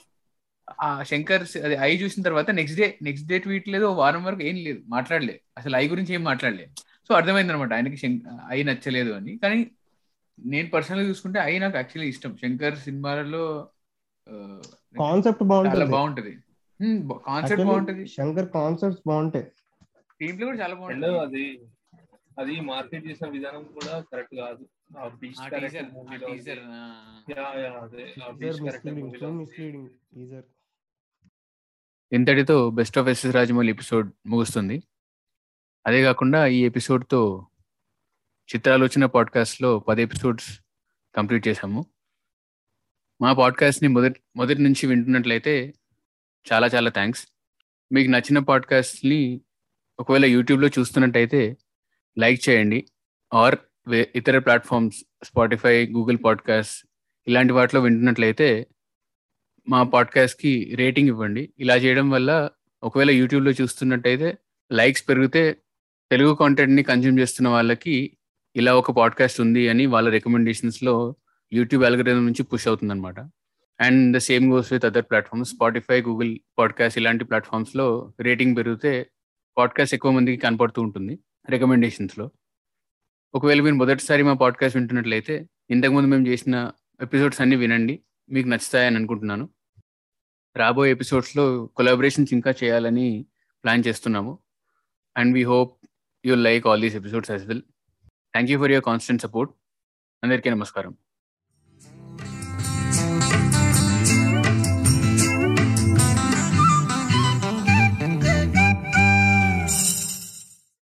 ఆ 0.82 1.02
శంకర్ 1.02 1.56
అది 1.64 1.74
ఐ 1.74 1.96
చూసిన 1.96 2.22
తర్వాత 2.22 2.50
next 2.50 2.80
day 2.80 2.98
next 3.02 3.28
day 3.28 3.38
tweet 3.38 3.68
లేదు. 3.68 3.84
వారం 3.84 4.24
వరకు 4.24 4.42
ఏం 4.42 4.56
లేదు. 4.56 4.78
మాట్లాడలే. 4.88 5.40
అసలు 5.58 5.76
ఐ 5.76 5.88
గురించి 5.88 6.14
ఏం 6.14 6.24
మాట్లాడలే. 6.24 6.68
సో 7.08 7.14
అర్థమైంది 7.14 7.52
అనమాట 7.52 7.74
ఆయనకి 7.74 8.22
ఐ 8.50 8.62
నచ్చలేదు 8.62 9.12
అని. 9.12 9.38
కానీ 9.38 9.70
నేను 10.38 10.70
పర్సనల్గా 10.70 11.08
చూసుకుంటే 11.08 11.40
ఐ 11.40 11.58
నాకు 11.58 11.76
యాక్చువల్లీ 11.76 12.08
ఇష్టం. 12.08 12.36
శంకర్ 12.36 12.78
సినిమాలలో 12.78 13.68
కాన్సెప్ట్ 14.98 15.42
చాలా 15.42 15.44
బాగుంటది. 15.44 15.84
బాగుంటది 15.84 16.30
కాన్సెప్ట్ 16.82 17.42
Actually, 17.42 17.66
బాగుంటది. 17.66 18.06
శంకర్ 18.06 18.48
కాన్సెప్ట్స్ 18.48 19.08
బాగుంటాయి. 19.08 19.46
టీమ్లో 20.20 20.46
కూడా 20.46 20.58
చాలా 20.58 20.74
బాగుంటది. 20.74 21.18
అది 21.18 21.60
అది 22.38 22.60
మార్కెట్ 22.60 23.06
చేసిన 23.06 23.28
విధానం 23.28 23.62
కూడా 23.62 24.04
కరెక్ట్ 24.12 24.34
కాదు. 24.34 24.66
ఇంతటితో 32.12 32.70
best 32.70 32.98
of 32.98 33.08
SS 33.08 33.34
Rajamouli 33.34 33.70
episode 33.70 34.12
ముగుస్తుంది. 34.26 34.82
అదే 35.86 36.02
కాకుండా 36.02 36.46
ఈ 36.46 36.64
ఎపిసోడ్తో 36.64 37.46
చిత్రాలు 38.44 38.85
వచ్చిన 38.85 39.07
పాడ్కాస్ట్లో 39.07 39.78
పది 39.78 40.02
ఎపిసోడ్స్ 40.02 40.61
కంప్లీట్ 41.14 41.48
చేశాము. 41.48 41.87
మా 43.20 43.33
పాడ్కాస్ట్ని 43.33 43.88
మొదటి 43.88 44.20
మొదటి 44.37 44.62
నుంచి 44.62 44.87
వింటున్నట్లయితే 44.87 45.74
చాలా 46.52 46.66
చాలా 46.66 46.90
థ్యాంక్స్ 46.90 47.28
మీకు 47.92 48.11
నచ్చిన 48.11 48.38
పాడ్కాస్ట్ని 48.38 49.40
ఒకవేళ 49.98 50.24
యూట్యూబ్లో 50.24 50.68
చూస్తున్నట్టయితే 50.68 51.57
లైక్ 52.18 52.48
చేయండి. 52.48 52.87
ఆర్ 53.35 53.57
ఇతర 53.94 54.38
ప్లాట్ఫామ్స్ 54.38 55.04
స్పాటిఫై 55.24 55.87
గూగుల్ 55.87 56.18
పాడ్కాస్ట్ 56.24 56.87
ఇలాంటి 57.26 57.52
వాటిలో 57.52 57.83
వింటున్నట్లయితే 57.83 58.66
మా 59.68 59.83
పాడ్కాస్ట్కి 59.83 60.74
రేటింగ్ 60.74 61.09
ఇవ్వండి. 61.09 61.52
ఇలా 61.59 61.76
చేయడం 61.76 62.11
వల్ల 62.11 62.50
ఒకవేళ 62.83 63.11
యూట్యూబ్లో 63.11 63.52
చూస్తున్నట్టయితే 63.52 64.38
లైక్స్ 64.72 65.09
పెరిగితే 65.09 65.57
తెలుగు 66.11 66.35
కాంటెంట్ని 66.35 66.83
కన్జ్యూమ్ 66.83 67.20
చేస్తున్న 67.20 67.48
వాళ్ళకి 67.48 68.16
ఇలా 68.56 68.76
ఒక 68.76 68.90
పాడ్కాస్ట్ 68.90 69.40
ఉంది 69.40 69.68
అని 69.68 69.86
వాళ్ళ 69.86 70.08
రికమెండేషన్స్లో 70.08 71.16
యూట్యూబ్ 71.52 71.84
అల్గరిథం 71.84 72.26
నుంచి 72.26 72.42
పుష్ 72.42 72.68
అవుతుంది 72.68 72.92
అనమాట 72.92 73.20
and 73.80 74.16
the 74.16 74.18
same 74.18 74.52
goes 74.52 74.72
with 74.72 74.84
other 74.84 75.04
platforms 75.04 75.50
Spotify 75.50 76.02
Google 76.02 76.38
podcast 76.58 76.98
ఇలాంటి 76.98 77.24
ప్లాట్ఫామ్స్లో 77.24 78.12
రేటింగ్ 78.20 78.56
పెరిగితే 78.56 79.10
పాడ్కాస్ట్ 79.58 79.94
ఎక్కువ 79.94 80.10
మందికి 80.10 80.36
కనపడుతూ 80.36 80.82
ఉంటుంది 80.82 81.18
రికమెండేషన్స్లో 81.50 82.30
ఒకవేళ 83.34 83.60
మీరు 83.60 83.74
మొదటిసారి 83.74 84.22
మా 84.22 84.32
పాడ్కాస్ట్ 84.32 84.76
వింటున్నట్లయితే 84.76 85.48
ఇంతకుముందు 85.70 86.08
మేము 86.08 86.28
చేసిన 86.28 86.72
ఎపిసోడ్స్ 87.02 87.40
అన్ని 87.40 87.56
వినండి. 87.56 88.00
మీకు 88.30 88.48
నచ్చుతాయని 88.48 88.96
అనుకుంటున్నాను. 88.96 89.48
రాబోయే 90.56 90.92
ఎపిసోడ్స్లో 90.92 91.66
కొలాబరేషన్స్ 91.66 92.32
ఇంకా 92.32 92.54
చేయాలని 92.64 93.26
ప్లాన్ 93.64 93.82
చేస్తున్నాము. 93.86 94.38
And 95.16 95.34
we 95.34 95.42
hope 95.44 95.86
you 96.26 96.34
like 96.34 96.66
all 96.66 96.80
these 96.80 96.96
episodes 96.96 97.30
as 97.30 97.46
well 97.46 97.62
thank 98.34 98.50
you 98.50 98.56
for 98.60 98.72
your 98.72 98.84
constant 98.86 99.22
support 99.24 99.50
అందరికీ 100.22 100.48
నమస్కారం. 100.50 100.92